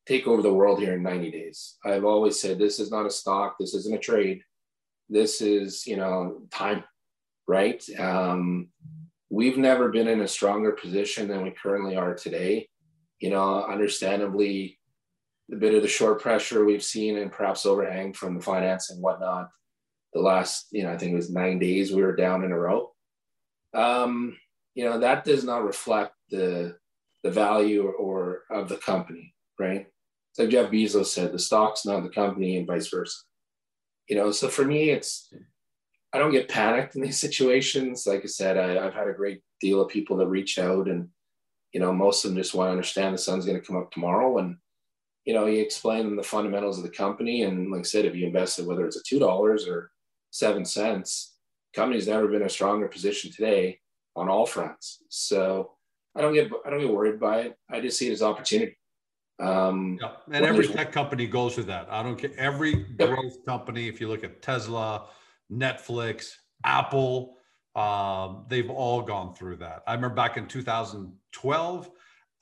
take 0.06 0.26
over 0.26 0.42
the 0.42 0.52
world 0.52 0.80
here 0.80 0.94
in 0.94 1.02
90 1.02 1.30
days. 1.30 1.76
I've 1.84 2.04
always 2.04 2.40
said 2.40 2.58
this 2.58 2.80
is 2.80 2.90
not 2.90 3.06
a 3.06 3.10
stock, 3.10 3.56
this 3.58 3.74
isn't 3.74 3.94
a 3.94 3.98
trade. 3.98 4.42
This 5.08 5.40
is, 5.40 5.86
you 5.86 5.96
know, 5.96 6.42
time, 6.50 6.84
right? 7.46 7.82
Um, 7.98 8.68
we've 9.30 9.58
never 9.58 9.90
been 9.90 10.08
in 10.08 10.22
a 10.22 10.28
stronger 10.28 10.72
position 10.72 11.28
than 11.28 11.42
we 11.42 11.50
currently 11.50 11.96
are 11.96 12.14
today. 12.14 12.68
You 13.20 13.30
know, 13.30 13.64
understandably, 13.64 14.78
a 15.52 15.56
bit 15.56 15.74
of 15.74 15.82
the 15.82 15.88
short 15.88 16.20
pressure 16.20 16.64
we've 16.64 16.82
seen 16.82 17.18
and 17.18 17.30
perhaps 17.30 17.66
overhang 17.66 18.14
from 18.14 18.36
the 18.36 18.42
finance 18.42 18.90
and 18.90 19.02
whatnot. 19.02 19.50
The 20.14 20.20
last, 20.20 20.68
you 20.70 20.82
know, 20.82 20.92
I 20.92 20.98
think 20.98 21.12
it 21.12 21.16
was 21.16 21.30
nine 21.30 21.58
days 21.58 21.92
we 21.92 22.02
were 22.02 22.16
down 22.16 22.44
in 22.44 22.52
a 22.52 22.58
row. 22.58 22.92
Um, 23.74 24.36
you 24.74 24.84
know, 24.84 24.98
that 25.00 25.24
does 25.24 25.44
not 25.44 25.64
reflect 25.64 26.14
the 26.30 26.76
the 27.22 27.30
value 27.30 27.86
or, 27.86 27.92
or 27.92 28.42
of 28.50 28.68
the 28.68 28.76
company, 28.76 29.34
right? 29.58 29.86
It's 30.32 30.38
like 30.38 30.48
Jeff 30.48 30.70
Bezos 30.70 31.06
said, 31.06 31.30
the 31.30 31.38
stock's 31.38 31.84
not 31.84 32.02
the 32.02 32.08
company 32.08 32.56
and 32.56 32.66
vice 32.66 32.88
versa. 32.88 33.18
You 34.08 34.16
know, 34.16 34.30
so 34.30 34.48
for 34.48 34.64
me, 34.64 34.88
it's, 34.88 35.30
I 36.14 36.18
don't 36.18 36.32
get 36.32 36.48
panicked 36.48 36.96
in 36.96 37.02
these 37.02 37.18
situations. 37.20 38.06
Like 38.06 38.22
I 38.22 38.28
said, 38.28 38.56
I, 38.56 38.84
I've 38.84 38.94
had 38.94 39.08
a 39.08 39.14
great 39.14 39.42
deal 39.60 39.82
of 39.82 39.90
people 39.90 40.16
that 40.16 40.28
reach 40.28 40.58
out 40.58 40.88
and, 40.88 41.08
you 41.72 41.80
know, 41.80 41.92
most 41.92 42.24
of 42.24 42.30
them 42.30 42.38
just 42.38 42.54
want 42.54 42.68
to 42.68 42.72
understand 42.72 43.14
the 43.14 43.18
sun's 43.18 43.44
going 43.44 43.60
to 43.60 43.66
come 43.66 43.76
up 43.76 43.90
tomorrow. 43.90 44.38
And, 44.38 44.56
you 45.26 45.34
know, 45.34 45.46
you 45.46 45.60
explain 45.60 46.16
the 46.16 46.22
fundamentals 46.22 46.78
of 46.78 46.84
the 46.84 46.90
company. 46.90 47.42
And 47.42 47.70
like 47.70 47.80
I 47.80 47.84
said, 47.84 48.06
if 48.06 48.14
you 48.14 48.26
invested, 48.26 48.66
whether 48.66 48.86
it's 48.86 48.96
a 48.96 49.14
$2 49.14 49.68
or 49.68 49.90
seven 50.30 50.64
cents, 50.64 51.34
company's 51.74 52.08
never 52.08 52.26
been 52.26 52.40
in 52.40 52.46
a 52.46 52.50
stronger 52.50 52.88
position 52.88 53.30
today 53.30 53.80
on 54.16 54.30
all 54.30 54.46
fronts. 54.46 55.02
So 55.10 55.72
I 56.16 56.22
don't 56.22 56.34
get, 56.34 56.50
I 56.64 56.70
don't 56.70 56.80
get 56.80 56.92
worried 56.92 57.20
by 57.20 57.40
it. 57.40 57.56
I 57.70 57.80
just 57.80 57.98
see 57.98 58.08
it 58.08 58.12
as 58.12 58.22
opportunity. 58.22 58.76
Um, 59.42 59.98
yeah. 60.00 60.12
And 60.30 60.46
every 60.46 60.68
tech 60.68 60.92
company 60.92 61.26
goes 61.26 61.56
through 61.56 61.64
that. 61.64 61.88
I 61.90 62.02
don't 62.02 62.16
care. 62.16 62.30
Every 62.38 62.74
growth 62.74 63.44
company, 63.44 63.88
if 63.88 64.00
you 64.00 64.08
look 64.08 64.22
at 64.22 64.40
Tesla, 64.40 65.06
Netflix, 65.50 66.34
Apple, 66.64 67.36
um, 67.74 68.44
they've 68.48 68.70
all 68.70 69.02
gone 69.02 69.34
through 69.34 69.56
that. 69.56 69.82
I 69.86 69.94
remember 69.94 70.14
back 70.14 70.36
in 70.36 70.46
2012, 70.46 71.90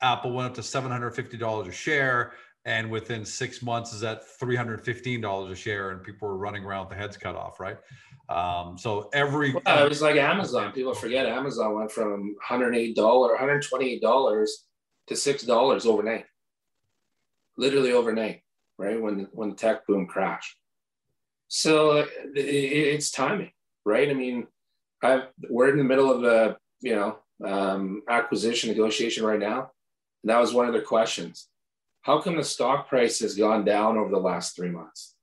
Apple 0.01 0.31
went 0.31 0.49
up 0.49 0.53
to 0.55 0.61
$750 0.61 1.67
a 1.67 1.71
share. 1.71 2.33
And 2.63 2.91
within 2.91 3.25
six 3.25 3.63
months 3.63 3.91
is 3.91 4.03
at 4.03 4.21
$315 4.39 5.51
a 5.51 5.55
share, 5.55 5.89
and 5.89 6.03
people 6.03 6.27
were 6.27 6.37
running 6.37 6.63
around 6.63 6.81
with 6.81 6.89
the 6.89 6.95
heads 6.95 7.17
cut 7.17 7.35
off, 7.35 7.59
right? 7.59 7.77
Um, 8.29 8.77
so 8.77 9.09
every 9.13 9.51
well, 9.65 9.83
it 9.83 9.89
was 9.89 10.03
like 10.03 10.15
Amazon. 10.17 10.71
People 10.71 10.93
forget 10.93 11.25
Amazon 11.25 11.73
went 11.73 11.91
from 11.91 12.35
$108, 12.47 12.95
$128 12.95 14.47
to 15.07 15.13
$6 15.15 15.85
overnight 15.87 16.25
literally 17.57 17.91
overnight, 17.91 18.41
right? 18.77 19.01
When 19.01 19.27
when 19.31 19.49
the 19.49 19.55
tech 19.55 19.85
boom 19.87 20.07
crashed. 20.07 20.57
So 21.47 22.07
it's 22.33 23.11
timing, 23.11 23.51
right? 23.85 24.09
I 24.09 24.13
mean, 24.13 24.47
I've, 25.03 25.23
we're 25.49 25.69
in 25.69 25.77
the 25.77 25.83
middle 25.83 26.11
of 26.11 26.23
a 26.23 26.57
you 26.81 26.95
know 26.95 27.19
um, 27.45 28.03
acquisition 28.07 28.69
negotiation 28.69 29.25
right 29.25 29.39
now, 29.39 29.71
and 30.23 30.29
that 30.29 30.39
was 30.39 30.53
one 30.53 30.67
of 30.67 30.73
their 30.73 30.81
questions. 30.81 31.49
How 32.01 32.21
come 32.21 32.37
the 32.37 32.43
stock 32.43 32.87
price 32.87 33.19
has 33.19 33.35
gone 33.35 33.63
down 33.65 33.97
over 33.97 34.09
the 34.09 34.17
last 34.17 34.55
three 34.55 34.69
months? 34.69 35.15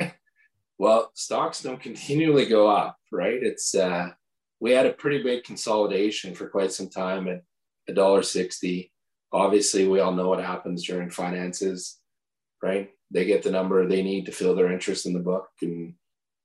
well, 0.78 1.10
stocks 1.14 1.62
don't 1.62 1.80
continually 1.80 2.46
go 2.46 2.68
up, 2.68 2.96
right? 3.12 3.40
It's 3.40 3.74
uh, 3.74 4.10
we 4.60 4.72
had 4.72 4.86
a 4.86 4.92
pretty 4.92 5.22
big 5.22 5.44
consolidation 5.44 6.34
for 6.34 6.48
quite 6.48 6.72
some 6.72 6.88
time 6.88 7.28
at 7.28 7.42
a 7.88 7.92
dollar 7.92 8.22
sixty. 8.22 8.90
Obviously, 9.32 9.86
we 9.86 10.00
all 10.00 10.12
know 10.12 10.28
what 10.28 10.42
happens 10.42 10.84
during 10.84 11.10
finances, 11.10 11.98
right? 12.62 12.90
They 13.10 13.24
get 13.24 13.42
the 13.42 13.50
number 13.50 13.86
they 13.86 14.02
need 14.02 14.26
to 14.26 14.32
fill 14.32 14.54
their 14.54 14.72
interest 14.72 15.06
in 15.06 15.12
the 15.12 15.20
book, 15.20 15.48
and 15.62 15.94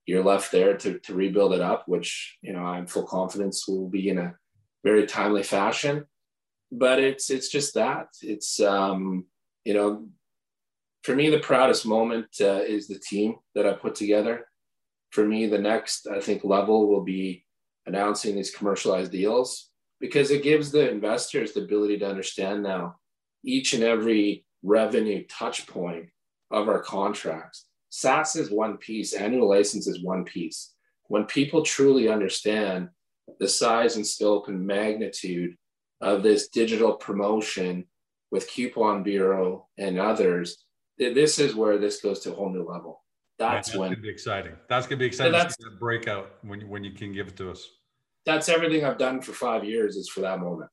you're 0.05 0.23
left 0.23 0.51
there 0.51 0.75
to, 0.77 0.99
to 0.99 1.13
rebuild 1.13 1.53
it 1.53 1.61
up, 1.61 1.87
which 1.87 2.37
you 2.41 2.53
know 2.53 2.63
I'm 2.63 2.87
full 2.87 3.03
confidence 3.03 3.67
will 3.67 3.89
be 3.89 4.09
in 4.09 4.17
a 4.17 4.35
very 4.83 5.05
timely 5.05 5.43
fashion. 5.43 6.05
But 6.71 6.99
it's 6.99 7.29
it's 7.29 7.49
just 7.49 7.73
that 7.75 8.07
it's 8.21 8.59
um, 8.59 9.25
you 9.63 9.73
know 9.73 10.07
for 11.03 11.15
me 11.15 11.29
the 11.29 11.39
proudest 11.39 11.85
moment 11.85 12.27
uh, 12.41 12.63
is 12.65 12.87
the 12.87 12.99
team 12.99 13.35
that 13.55 13.67
I 13.67 13.73
put 13.73 13.95
together. 13.95 14.47
For 15.11 15.25
me, 15.25 15.45
the 15.47 15.59
next 15.59 16.07
I 16.07 16.19
think 16.19 16.43
level 16.43 16.87
will 16.87 17.03
be 17.03 17.45
announcing 17.85 18.35
these 18.35 18.55
commercialized 18.55 19.11
deals 19.11 19.69
because 20.03 20.31
it 20.31 20.43
gives 20.43 20.69
the 20.69 20.91
investors 20.91 21.53
the 21.53 21.61
ability 21.61 21.97
to 21.97 22.05
understand 22.05 22.61
now 22.61 22.97
each 23.45 23.71
and 23.71 23.83
every 23.83 24.45
revenue 24.61 25.23
touch 25.29 25.65
point 25.65 26.07
of 26.51 26.67
our 26.67 26.83
contracts. 26.83 27.67
SaaS 27.89 28.35
is 28.35 28.51
one 28.51 28.75
piece, 28.75 29.13
annual 29.13 29.47
license 29.47 29.87
is 29.87 30.03
one 30.03 30.25
piece. 30.25 30.73
When 31.07 31.23
people 31.23 31.63
truly 31.63 32.09
understand 32.09 32.89
the 33.39 33.47
size 33.47 33.95
and 33.95 34.05
scope 34.05 34.49
and 34.49 34.67
magnitude 34.67 35.55
of 36.01 36.21
this 36.21 36.49
digital 36.49 36.95
promotion 36.95 37.85
with 38.29 38.49
Coupon 38.49 39.03
Bureau 39.03 39.69
and 39.77 39.97
others, 39.97 40.65
this 40.97 41.39
is 41.39 41.55
where 41.55 41.77
this 41.77 42.01
goes 42.01 42.19
to 42.21 42.33
a 42.33 42.35
whole 42.35 42.49
new 42.49 42.67
level. 42.69 43.01
That's, 43.39 43.69
that's 43.69 43.77
when 43.77 43.91
gonna 43.91 44.01
be 44.01 44.09
exciting. 44.09 44.57
That's 44.67 44.85
gonna 44.85 44.99
be 44.99 45.05
exciting. 45.05 45.31
That's 45.31 45.55
that 45.55 45.79
breakout 45.79 46.33
when 46.41 46.67
when 46.67 46.83
you 46.83 46.91
can 46.91 47.13
give 47.13 47.29
it 47.29 47.37
to 47.37 47.51
us. 47.51 47.65
That's 48.25 48.49
everything 48.49 48.85
I've 48.85 48.97
done 48.97 49.21
for 49.21 49.33
five 49.33 49.63
years 49.63 49.95
is 49.95 50.09
for 50.09 50.21
that 50.21 50.39
moment, 50.39 50.69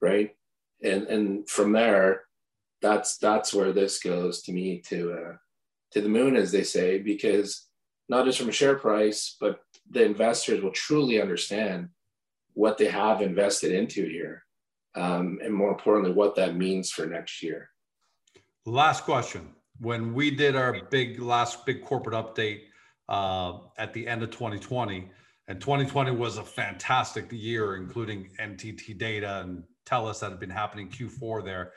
right? 0.00 0.34
And 0.82 1.04
and 1.04 1.48
from 1.48 1.72
there, 1.72 2.22
that's 2.80 3.18
that's 3.18 3.52
where 3.52 3.72
this 3.72 3.98
goes 3.98 4.42
to 4.42 4.52
me 4.52 4.80
to 4.88 5.12
uh, 5.12 5.36
to 5.92 6.00
the 6.00 6.08
moon, 6.08 6.36
as 6.36 6.52
they 6.52 6.62
say, 6.62 6.98
because 6.98 7.66
not 8.08 8.24
just 8.24 8.38
from 8.38 8.48
a 8.48 8.52
share 8.52 8.76
price, 8.76 9.36
but 9.40 9.60
the 9.90 10.04
investors 10.04 10.62
will 10.62 10.72
truly 10.72 11.20
understand 11.20 11.88
what 12.54 12.78
they 12.78 12.86
have 12.86 13.20
invested 13.20 13.72
into 13.72 14.06
here, 14.06 14.44
um, 14.94 15.38
and 15.42 15.52
more 15.52 15.70
importantly, 15.70 16.12
what 16.12 16.36
that 16.36 16.56
means 16.56 16.90
for 16.90 17.06
next 17.06 17.42
year. 17.42 17.70
Last 18.64 19.04
question: 19.04 19.54
When 19.80 20.14
we 20.14 20.30
did 20.30 20.56
our 20.56 20.82
big 20.90 21.20
last 21.20 21.66
big 21.66 21.84
corporate 21.84 22.14
update 22.14 22.62
uh, 23.08 23.58
at 23.78 23.92
the 23.92 24.06
end 24.06 24.22
of 24.22 24.30
2020, 24.30 25.10
and 25.48 25.60
2020 25.60 26.10
was 26.12 26.38
a 26.38 26.42
fantastic 26.42 27.30
year, 27.30 27.76
including 27.76 28.30
NTT 28.40 28.98
data 28.98 29.40
and 29.42 29.62
TELUS 29.84 30.20
that 30.20 30.30
had 30.30 30.40
been 30.40 30.50
happening 30.50 30.88
Q4 30.88 31.44
there 31.44 31.72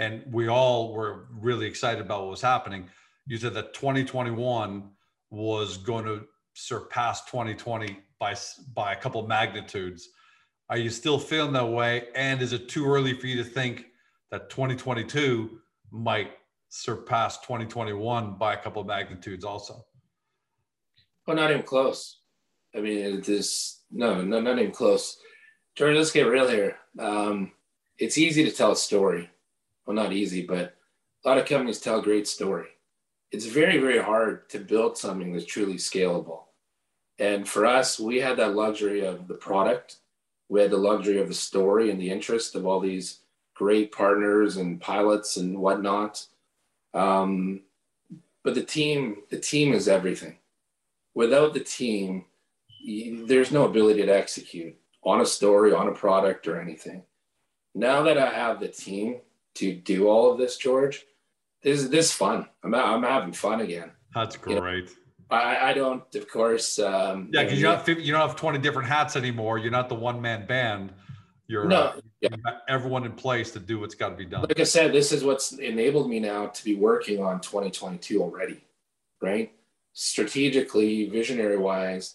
and 0.00 0.22
we 0.32 0.48
all 0.48 0.94
were 0.94 1.26
really 1.30 1.66
excited 1.66 2.00
about 2.00 2.22
what 2.22 2.30
was 2.30 2.40
happening. 2.40 2.88
You 3.26 3.36
said 3.36 3.52
that 3.52 3.74
2021 3.74 4.90
was 5.30 5.76
going 5.76 6.06
to 6.06 6.24
surpass 6.54 7.24
2020 7.26 7.98
by 8.18 8.34
by 8.74 8.92
a 8.92 8.96
couple 8.96 9.26
magnitudes. 9.26 10.08
Are 10.70 10.78
you 10.78 10.88
still 10.88 11.18
feeling 11.18 11.52
that 11.52 11.68
way? 11.68 12.08
And 12.14 12.40
is 12.40 12.54
it 12.54 12.68
too 12.68 12.86
early 12.86 13.12
for 13.12 13.26
you 13.26 13.36
to 13.36 13.44
think 13.44 13.86
that 14.30 14.48
2022 14.48 15.58
might 15.90 16.32
surpass 16.70 17.38
2021 17.40 18.38
by 18.38 18.54
a 18.54 18.56
couple 18.56 18.82
magnitudes 18.84 19.44
also? 19.44 19.84
Well, 21.26 21.36
not 21.36 21.50
even 21.50 21.62
close. 21.62 22.19
I 22.74 22.80
mean, 22.80 23.18
it 23.18 23.28
is 23.28 23.80
no, 23.90 24.22
no, 24.22 24.40
not 24.40 24.58
even 24.58 24.72
close. 24.72 25.18
Jordan, 25.74 25.98
let's 25.98 26.12
get 26.12 26.22
real 26.22 26.48
here. 26.48 26.76
Um, 26.98 27.52
it's 27.98 28.18
easy 28.18 28.44
to 28.44 28.50
tell 28.50 28.72
a 28.72 28.76
story 28.76 29.30
well, 29.90 30.04
not 30.04 30.12
easy, 30.12 30.46
but 30.46 30.76
a 31.24 31.28
lot 31.28 31.38
of 31.38 31.46
companies 31.46 31.80
tell 31.80 31.98
a 31.98 32.02
great 32.02 32.28
story. 32.28 32.68
It's 33.32 33.46
very, 33.46 33.78
very 33.78 33.98
hard 33.98 34.48
to 34.50 34.60
build 34.60 34.96
something 34.96 35.32
that's 35.32 35.44
truly 35.44 35.74
scalable. 35.74 36.42
And 37.18 37.48
for 37.48 37.66
us, 37.66 37.98
we 37.98 38.18
had 38.18 38.36
that 38.36 38.54
luxury 38.54 39.04
of 39.04 39.26
the 39.26 39.34
product. 39.34 39.96
We 40.48 40.60
had 40.60 40.70
the 40.70 40.76
luxury 40.76 41.18
of 41.18 41.26
the 41.26 41.34
story 41.34 41.90
and 41.90 42.00
the 42.00 42.08
interest 42.08 42.54
of 42.54 42.66
all 42.66 42.78
these 42.78 43.18
great 43.54 43.90
partners 43.90 44.58
and 44.58 44.80
pilots 44.80 45.36
and 45.36 45.58
whatnot. 45.58 46.24
Um, 46.94 47.62
but 48.44 48.54
the 48.54 48.62
team, 48.62 49.22
the 49.28 49.40
team 49.40 49.72
is 49.72 49.88
everything. 49.88 50.38
Without 51.14 51.52
the 51.52 51.60
team, 51.60 52.26
there's 53.26 53.52
no 53.52 53.64
ability 53.64 54.04
to 54.06 54.16
execute 54.16 54.76
on 55.02 55.20
a 55.20 55.26
story, 55.26 55.72
on 55.72 55.88
a 55.88 55.92
product, 55.92 56.46
or 56.46 56.60
anything. 56.60 57.02
Now 57.74 58.02
that 58.02 58.18
I 58.18 58.30
have 58.30 58.60
the 58.60 58.68
team, 58.68 59.20
to 59.54 59.74
do 59.74 60.08
all 60.08 60.32
of 60.32 60.38
this, 60.38 60.56
George. 60.56 61.04
This 61.62 61.80
is 61.80 61.90
this 61.90 62.12
fun. 62.12 62.46
I'm 62.64 62.74
I'm 62.74 63.02
having 63.02 63.32
fun 63.32 63.60
again. 63.60 63.90
That's 64.14 64.36
great. 64.36 64.54
You 64.54 64.60
know, 64.60 64.86
I, 65.30 65.70
I 65.70 65.72
don't, 65.74 66.02
of 66.14 66.28
course. 66.28 66.78
Um, 66.78 67.28
yeah, 67.32 67.44
because 67.44 67.58
you 67.58 67.64
don't 67.64 67.86
you 67.88 68.12
don't 68.12 68.20
have 68.20 68.36
20 68.36 68.58
different 68.58 68.88
hats 68.88 69.16
anymore. 69.16 69.58
You're 69.58 69.70
not 69.70 69.88
the 69.88 69.94
one 69.94 70.20
man 70.20 70.46
band. 70.46 70.92
You're 71.46 71.66
no, 71.66 71.76
uh, 71.76 72.00
yeah. 72.20 72.30
everyone 72.68 73.04
in 73.04 73.12
place 73.12 73.50
to 73.52 73.60
do 73.60 73.80
what's 73.80 73.94
got 73.94 74.10
to 74.10 74.16
be 74.16 74.24
done. 74.24 74.42
Like 74.42 74.60
I 74.60 74.64
said, 74.64 74.92
this 74.92 75.10
is 75.10 75.24
what's 75.24 75.52
enabled 75.52 76.08
me 76.08 76.20
now 76.20 76.46
to 76.46 76.64
be 76.64 76.76
working 76.76 77.22
on 77.22 77.40
2022 77.40 78.22
already, 78.22 78.64
right? 79.20 79.52
Strategically, 79.92 81.08
visionary 81.08 81.58
wise, 81.58 82.14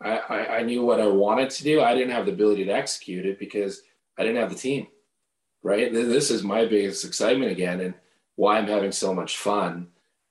I, 0.00 0.58
I, 0.58 0.62
knew 0.62 0.84
what 0.84 1.00
I 1.00 1.08
wanted 1.08 1.50
to 1.50 1.64
do. 1.64 1.80
I 1.80 1.94
didn't 1.94 2.12
have 2.12 2.26
the 2.26 2.32
ability 2.32 2.64
to 2.66 2.70
execute 2.70 3.26
it 3.26 3.38
because 3.38 3.82
I 4.16 4.22
didn't 4.22 4.36
have 4.36 4.50
the 4.50 4.56
team 4.56 4.86
right? 5.62 5.92
This 5.92 6.30
is 6.30 6.42
my 6.42 6.64
biggest 6.64 7.04
excitement 7.04 7.52
again, 7.52 7.80
and 7.80 7.94
why 8.36 8.58
I'm 8.58 8.66
having 8.66 8.92
so 8.92 9.14
much 9.14 9.36
fun 9.36 9.88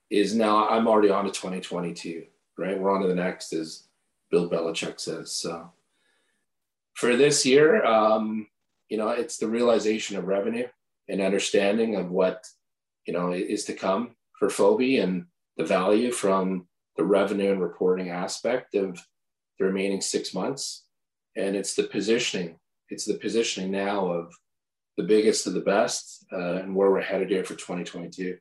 is 0.09 0.33
now 0.33 0.67
I'm 0.69 0.87
already 0.87 1.09
on 1.09 1.25
to 1.25 1.31
2022, 1.31 2.25
right? 2.57 2.79
We're 2.79 2.91
on 2.91 3.01
to 3.01 3.07
the 3.07 3.15
next, 3.15 3.53
as 3.53 3.83
Bill 4.31 4.49
Belichick 4.49 4.99
says. 4.99 5.31
So 5.33 5.71
for 6.93 7.15
this 7.15 7.45
year, 7.45 7.85
um, 7.85 8.47
you 8.89 8.97
know, 8.97 9.09
it's 9.09 9.37
the 9.37 9.47
realization 9.47 10.17
of 10.17 10.27
revenue 10.27 10.67
and 11.09 11.21
understanding 11.21 11.95
of 11.95 12.09
what 12.09 12.47
you 13.05 13.13
know 13.13 13.31
is 13.31 13.65
to 13.65 13.73
come 13.73 14.15
for 14.39 14.47
Fobi 14.47 15.03
and 15.03 15.25
the 15.57 15.65
value 15.65 16.11
from 16.11 16.67
the 16.95 17.03
revenue 17.03 17.51
and 17.51 17.61
reporting 17.61 18.09
aspect 18.09 18.75
of 18.75 19.05
the 19.59 19.65
remaining 19.65 20.01
six 20.01 20.33
months. 20.33 20.85
And 21.35 21.55
it's 21.55 21.75
the 21.75 21.83
positioning. 21.83 22.55
It's 22.89 23.05
the 23.05 23.15
positioning 23.15 23.71
now 23.71 24.07
of 24.07 24.33
the 24.97 25.03
biggest 25.03 25.45
of 25.47 25.53
the 25.53 25.61
best 25.61 26.25
uh, 26.33 26.55
and 26.55 26.75
where 26.75 26.89
we're 26.91 27.01
headed 27.01 27.29
here 27.29 27.43
for 27.43 27.53
2022. 27.53 28.37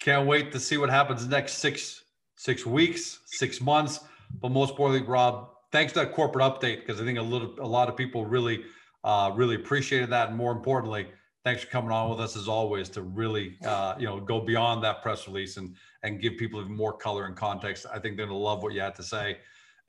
Can't 0.00 0.26
wait 0.26 0.50
to 0.52 0.60
see 0.60 0.78
what 0.78 0.88
happens 0.88 1.26
next 1.26 1.54
six 1.54 2.04
six 2.36 2.64
weeks, 2.64 3.20
six 3.26 3.60
months. 3.60 4.00
But 4.40 4.50
most 4.50 4.70
importantly, 4.70 5.06
Rob, 5.06 5.50
thanks 5.72 5.92
to 5.92 6.00
that 6.00 6.14
corporate 6.14 6.42
update 6.42 6.80
because 6.80 7.00
I 7.00 7.04
think 7.04 7.18
a 7.18 7.22
little 7.22 7.54
a 7.60 7.66
lot 7.66 7.88
of 7.88 7.96
people 7.96 8.24
really 8.24 8.64
uh, 9.04 9.32
really 9.34 9.56
appreciated 9.56 10.10
that, 10.10 10.28
and 10.28 10.36
more 10.36 10.52
importantly, 10.52 11.08
thanks 11.44 11.62
for 11.62 11.68
coming 11.68 11.90
on 11.90 12.10
with 12.10 12.20
us 12.20 12.36
as 12.36 12.48
always 12.48 12.88
to 12.90 13.02
really 13.02 13.58
uh, 13.64 13.94
you 13.98 14.06
know 14.06 14.20
go 14.20 14.40
beyond 14.40 14.82
that 14.84 15.02
press 15.02 15.26
release 15.26 15.58
and 15.58 15.76
and 16.02 16.20
give 16.22 16.36
people 16.38 16.60
even 16.60 16.74
more 16.74 16.94
color 16.94 17.26
and 17.26 17.36
context. 17.36 17.86
I 17.92 17.98
think 17.98 18.16
they're 18.16 18.26
gonna 18.26 18.38
love 18.38 18.62
what 18.62 18.72
you 18.72 18.80
had 18.80 18.94
to 18.96 19.02
say. 19.02 19.38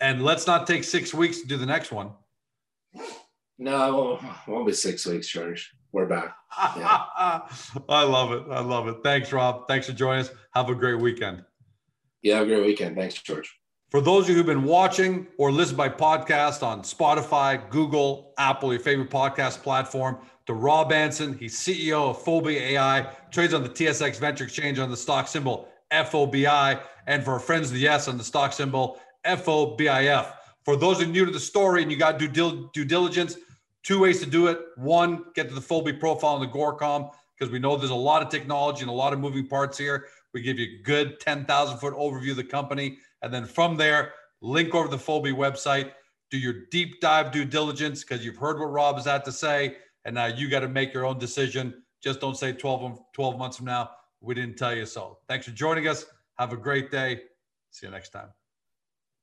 And 0.01 0.23
let's 0.23 0.47
not 0.47 0.65
take 0.65 0.83
six 0.83 1.13
weeks 1.13 1.41
to 1.41 1.47
do 1.47 1.57
the 1.57 1.65
next 1.65 1.91
one. 1.91 2.11
No, 3.59 4.19
won't 4.47 4.65
be 4.65 4.73
six 4.73 5.05
weeks, 5.05 5.27
George. 5.27 5.71
We're 5.91 6.07
back. 6.07 6.35
Yeah. 6.75 7.03
I 7.89 8.03
love 8.03 8.31
it. 8.31 8.43
I 8.49 8.61
love 8.61 8.87
it. 8.87 8.97
Thanks, 9.03 9.31
Rob. 9.31 9.67
Thanks 9.67 9.85
for 9.85 9.93
joining 9.93 10.25
us. 10.25 10.31
Have 10.55 10.69
a 10.69 10.75
great 10.75 10.99
weekend. 10.99 11.43
Yeah, 12.23 12.37
have 12.37 12.47
a 12.47 12.49
great 12.49 12.65
weekend. 12.65 12.95
Thanks, 12.95 13.21
George. 13.21 13.55
For 13.91 14.01
those 14.01 14.23
of 14.23 14.29
you 14.29 14.35
who've 14.37 14.45
been 14.45 14.63
watching 14.63 15.27
or 15.37 15.51
listened 15.51 15.77
by 15.77 15.89
podcast 15.89 16.63
on 16.63 16.81
Spotify, 16.81 17.69
Google, 17.69 18.33
Apple, 18.39 18.71
your 18.71 18.79
favorite 18.79 19.11
podcast 19.11 19.61
platform, 19.61 20.17
to 20.47 20.53
Rob 20.53 20.91
Anson, 20.91 21.37
he's 21.37 21.59
CEO 21.59 22.09
of 22.09 22.23
Fobi 22.23 22.59
AI, 22.59 23.07
trades 23.29 23.53
on 23.53 23.61
the 23.61 23.69
TSX 23.69 24.17
Venture 24.17 24.45
Exchange 24.45 24.79
on 24.79 24.89
the 24.89 24.97
stock 24.97 25.27
symbol 25.27 25.67
FOBI, 25.91 26.81
and 27.05 27.23
for 27.23 27.33
our 27.33 27.39
friends 27.39 27.67
of 27.67 27.75
the 27.75 27.87
S 27.87 28.07
on 28.07 28.17
the 28.17 28.23
stock 28.23 28.53
symbol 28.53 28.99
FOBIF. 29.25 30.33
For 30.63 30.75
those 30.75 30.99
who 30.99 31.05
are 31.05 31.11
new 31.11 31.25
to 31.25 31.31
the 31.31 31.39
story 31.39 31.81
and 31.81 31.91
you 31.91 31.97
got 31.97 32.19
due, 32.19 32.69
due 32.73 32.85
diligence, 32.85 33.37
Two 33.83 33.99
ways 33.99 34.19
to 34.19 34.29
do 34.29 34.47
it. 34.47 34.59
One, 34.75 35.25
get 35.33 35.49
to 35.49 35.55
the 35.55 35.61
Fobi 35.61 35.99
profile 35.99 36.35
on 36.35 36.41
the 36.41 36.47
Agoracom 36.47 37.11
because 37.37 37.51
we 37.51 37.59
know 37.59 37.75
there's 37.75 37.89
a 37.89 37.95
lot 37.95 38.21
of 38.21 38.29
technology 38.29 38.81
and 38.81 38.89
a 38.89 38.93
lot 38.93 39.11
of 39.11 39.19
moving 39.19 39.47
parts 39.47 39.77
here. 39.77 40.05
We 40.33 40.41
give 40.41 40.59
you 40.59 40.79
a 40.79 40.83
good 40.83 41.19
10,000 41.19 41.77
foot 41.79 41.95
overview 41.95 42.31
of 42.31 42.37
the 42.37 42.43
company. 42.43 42.99
And 43.23 43.33
then 43.33 43.45
from 43.45 43.77
there, 43.77 44.13
link 44.41 44.75
over 44.75 44.87
to 44.87 44.95
the 44.95 45.01
Fobi 45.01 45.33
website, 45.33 45.91
do 46.29 46.37
your 46.37 46.65
deep 46.69 47.01
dive 47.01 47.31
due 47.31 47.43
diligence 47.43 48.03
because 48.03 48.23
you've 48.23 48.37
heard 48.37 48.59
what 48.59 48.67
Rob 48.67 48.95
has 48.97 49.05
had 49.05 49.25
to 49.25 49.31
say. 49.31 49.77
And 50.05 50.15
now 50.15 50.27
you 50.27 50.49
got 50.49 50.61
to 50.61 50.69
make 50.69 50.93
your 50.93 51.05
own 51.05 51.17
decision. 51.17 51.83
Just 52.01 52.21
don't 52.21 52.37
say 52.37 52.53
12, 52.53 52.99
12 53.13 53.37
months 53.37 53.57
from 53.57 53.65
now, 53.65 53.91
we 54.21 54.35
didn't 54.35 54.57
tell 54.57 54.75
you 54.75 54.85
so. 54.85 55.17
Thanks 55.27 55.47
for 55.47 55.51
joining 55.51 55.87
us. 55.87 56.05
Have 56.37 56.53
a 56.53 56.57
great 56.57 56.91
day. 56.91 57.21
See 57.71 57.87
you 57.87 57.91
next 57.91 58.09
time. 58.09 58.29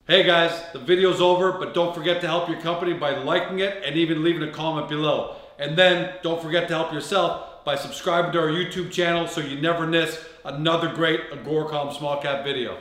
Hey 0.09 0.23
guys, 0.23 0.59
the 0.73 0.79
video's 0.79 1.21
over, 1.21 1.53
but 1.53 1.75
don't 1.75 1.95
forget 1.95 2.23
to 2.23 2.27
help 2.27 2.49
your 2.49 2.59
company 2.63 2.95
by 2.95 3.19
liking 3.19 3.59
it 3.59 3.83
and 3.85 3.95
even 3.95 4.25
leaving 4.25 4.43
a 4.43 4.51
comment 4.51 4.89
below. 4.89 5.37
And 5.59 5.77
then 5.77 6.15
don't 6.23 6.41
forget 6.41 6.67
to 6.69 6.75
help 6.75 6.95
yourself 6.95 7.63
by 7.63 7.77
subscribing 7.77 8.33
to 8.33 8.39
our 8.41 8.49
YouTube 8.49 8.91
channel 8.91 9.29
so 9.29 9.43
you 9.43 9.61
never 9.61 9.87
miss 9.87 10.25
another 10.47 10.95
great 10.95 11.31
Agoracom 11.31 11.95
small 11.95 12.23
cap 12.23 12.43
video. 12.43 12.79